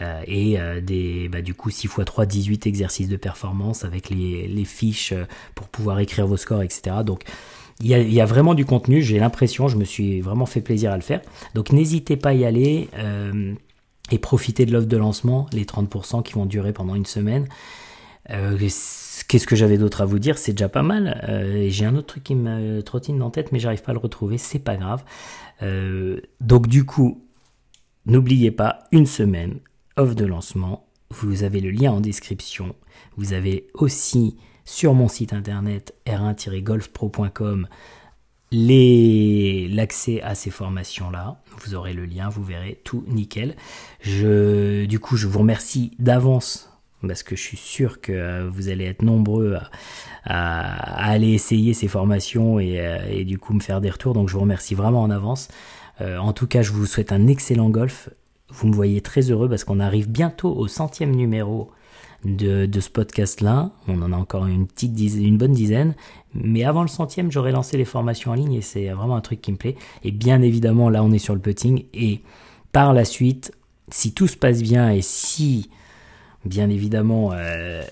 Euh, 0.00 0.22
et 0.26 0.56
des, 0.80 1.28
bah, 1.28 1.42
du 1.42 1.52
coup 1.52 1.68
6 1.68 1.86
x 1.86 2.04
3, 2.06 2.24
18 2.24 2.66
exercices 2.66 3.08
de 3.08 3.16
performance 3.16 3.84
avec 3.84 4.08
les, 4.08 4.64
fiches 4.64 5.12
pour 5.54 5.68
pouvoir 5.68 5.98
écrire 5.98 6.26
vos 6.26 6.36
scores, 6.36 6.62
etc. 6.62 6.96
Donc 7.04 7.24
il 7.82 7.88
y, 7.88 8.20
a, 8.20 8.26
vraiment 8.26 8.54
du 8.54 8.66
contenu, 8.66 9.02
j'ai 9.02 9.18
l'impression, 9.18 9.68
je 9.68 9.76
me 9.76 9.84
suis 9.84 10.20
vraiment 10.20 10.46
fait 10.46 10.60
plaisir 10.60 10.92
à 10.92 10.96
le 10.96 11.02
faire. 11.02 11.20
Donc 11.54 11.72
n'hésitez 11.72 12.16
pas 12.16 12.30
à 12.30 12.34
y 12.34 12.44
aller. 12.44 12.88
Et 14.10 14.18
profiter 14.18 14.66
de 14.66 14.72
l'offre 14.72 14.88
de 14.88 14.96
lancement, 14.96 15.46
les 15.52 15.64
30% 15.64 16.22
qui 16.22 16.34
vont 16.34 16.46
durer 16.46 16.72
pendant 16.72 16.94
une 16.94 17.06
semaine. 17.06 17.46
Euh, 18.30 18.56
qu'est-ce 19.28 19.46
que 19.46 19.56
j'avais 19.56 19.78
d'autre 19.78 20.02
à 20.02 20.04
vous 20.04 20.18
dire? 20.18 20.38
C'est 20.38 20.52
déjà 20.52 20.68
pas 20.68 20.82
mal. 20.82 21.24
Euh, 21.28 21.66
j'ai 21.68 21.84
un 21.84 21.96
autre 21.96 22.08
truc 22.08 22.24
qui 22.24 22.34
me 22.34 22.80
trottine 22.82 23.22
en 23.22 23.30
tête, 23.30 23.52
mais 23.52 23.58
j'arrive 23.58 23.82
pas 23.82 23.90
à 23.90 23.94
le 23.94 24.00
retrouver. 24.00 24.38
C'est 24.38 24.58
pas 24.58 24.76
grave. 24.76 25.04
Euh, 25.62 26.20
donc 26.40 26.66
du 26.66 26.84
coup, 26.84 27.24
n'oubliez 28.06 28.50
pas 28.50 28.80
une 28.92 29.06
semaine 29.06 29.58
offre 29.96 30.14
de 30.14 30.24
lancement. 30.24 30.86
Vous 31.10 31.42
avez 31.42 31.60
le 31.60 31.70
lien 31.70 31.92
en 31.92 32.00
description. 32.00 32.74
Vous 33.16 33.32
avez 33.32 33.66
aussi 33.74 34.36
sur 34.64 34.94
mon 34.94 35.08
site 35.08 35.32
internet 35.32 35.94
r1-golfpro.com 36.06 37.66
l'accès 38.52 40.20
à 40.22 40.34
ces 40.34 40.50
formations 40.50 41.10
là 41.10 41.40
vous 41.60 41.74
aurez 41.74 41.92
le 41.92 42.04
lien 42.04 42.28
vous 42.28 42.42
verrez 42.42 42.80
tout 42.84 43.04
nickel. 43.08 43.56
Je 44.00 44.84
du 44.86 44.98
coup 44.98 45.16
je 45.16 45.26
vous 45.26 45.38
remercie 45.40 45.92
d'avance 45.98 46.70
parce 47.06 47.22
que 47.22 47.36
je 47.36 47.40
suis 47.40 47.56
sûr 47.56 48.00
que 48.00 48.12
euh, 48.12 48.50
vous 48.50 48.68
allez 48.68 48.84
être 48.84 49.02
nombreux 49.02 49.56
à, 50.24 51.10
aller 51.10 51.32
essayer 51.32 51.72
ces 51.74 51.88
formations 51.88 52.58
euh, 52.58 52.98
et, 53.10 53.24
du 53.24 53.38
coup 53.38 53.54
me 53.54 53.60
faire 53.60 53.80
des 53.80 53.90
retours. 53.90 54.14
Donc 54.14 54.28
je 54.28 54.34
vous 54.34 54.40
remercie 54.40 54.74
vraiment 54.74 55.02
en 55.02 55.10
avance. 55.10 55.48
Euh, 56.00 56.18
en 56.18 56.32
tout 56.32 56.46
cas 56.46 56.62
je 56.62 56.72
vous 56.72 56.86
souhaite 56.86 57.12
un 57.12 57.26
excellent 57.26 57.70
golf. 57.70 58.10
Vous 58.50 58.66
me 58.66 58.74
voyez 58.74 59.00
très 59.00 59.30
heureux 59.30 59.48
parce 59.48 59.64
qu'on 59.64 59.80
arrive 59.80 60.10
bientôt 60.10 60.54
au 60.54 60.66
centième 60.66 61.14
numéro 61.14 61.70
de, 62.24 62.80
ce 62.80 62.90
podcast-là. 62.90 63.70
On 63.88 64.02
en 64.02 64.12
a 64.12 64.16
encore 64.16 64.46
une 64.46 64.66
petite 64.66 64.98
une 65.16 65.38
bonne 65.38 65.52
dizaine. 65.52 65.94
Mais 66.34 66.64
avant 66.64 66.82
le 66.82 66.88
centième, 66.88 67.30
j'aurais 67.30 67.52
lancé 67.52 67.76
les 67.76 67.84
formations 67.84 68.30
en 68.30 68.34
ligne 68.34 68.54
et 68.54 68.60
c'est 68.60 68.88
vraiment 68.88 69.16
un 69.16 69.20
truc 69.20 69.40
qui 69.40 69.52
me 69.52 69.56
plaît. 69.56 69.76
Et 70.04 70.12
bien 70.12 70.42
évidemment, 70.42 70.88
là, 70.88 71.02
on 71.02 71.10
est 71.10 71.18
sur 71.18 71.34
le 71.34 71.40
putting. 71.40 71.84
Et 71.94 72.20
par 72.72 72.92
la 72.92 73.04
suite, 73.04 73.52
si 73.90 74.12
tout 74.12 74.28
se 74.28 74.36
passe 74.36 74.62
bien 74.62 74.90
et 74.90 75.02
si, 75.02 75.70
bien 76.44 76.70
évidemment, 76.70 77.30
euh, 77.32 77.82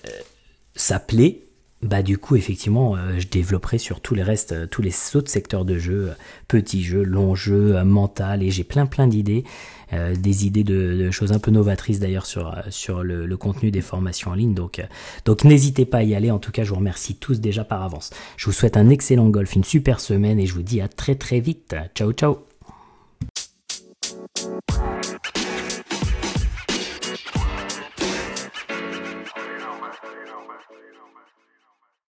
ça 0.75 0.99
plaît, 0.99 1.43
bah 1.81 2.03
du 2.03 2.17
coup 2.17 2.35
effectivement 2.35 2.97
euh, 2.97 3.19
je 3.19 3.27
développerai 3.29 3.77
sur 3.77 4.01
tous 4.01 4.13
les 4.13 4.21
restes 4.21 4.51
euh, 4.51 4.67
tous 4.67 4.81
les 4.81 4.93
autres 5.15 5.31
secteurs 5.31 5.63
de 5.63 5.77
jeu 5.77 6.11
petits 6.49 6.83
jeux 6.83 7.03
longs 7.03 7.35
jeux 7.35 7.81
mental 7.85 8.43
et 8.43 8.51
j'ai 8.51 8.65
plein 8.65 8.85
plein 8.85 9.07
d'idées 9.07 9.45
euh, 9.93 10.15
des 10.15 10.45
idées 10.45 10.63
de, 10.63 11.09
choses 11.11 11.31
un 11.31 11.39
peu 11.39 11.51
novatrices 11.51 11.99
d'ailleurs 11.99 12.25
sur, 12.25 12.53
euh, 12.55 13.03
le, 13.03 13.37
contenu 13.37 13.71
des 13.71 13.81
formations 13.81 14.31
en 14.31 14.35
ligne. 14.35 14.53
Donc, 14.53 14.79
euh, 14.79 14.83
donc 15.25 15.43
n'hésitez 15.43 15.85
pas 15.85 15.99
à 15.99 16.03
y 16.03 16.15
aller. 16.15 16.31
En 16.31 16.39
tout 16.39 16.51
cas, 16.51 16.63
je 16.63 16.69
vous 16.69 16.77
remercie 16.77 17.15
tous 17.15 17.39
déjà 17.39 17.63
par 17.63 17.83
avance. 17.83 18.11
Je 18.37 18.45
vous 18.45 18.51
souhaite 18.51 18.77
un 18.77 18.89
excellent 18.89 19.29
golf, 19.29 19.55
une 19.55 19.63
super 19.63 19.99
semaine 19.99 20.39
et 20.39 20.45
je 20.45 20.53
vous 20.53 20.63
dis 20.63 20.81
à 20.81 20.87
très 20.87 21.15
très 21.15 21.39
vite. 21.39 21.75
Ciao 21.95 22.11
ciao 22.11 22.48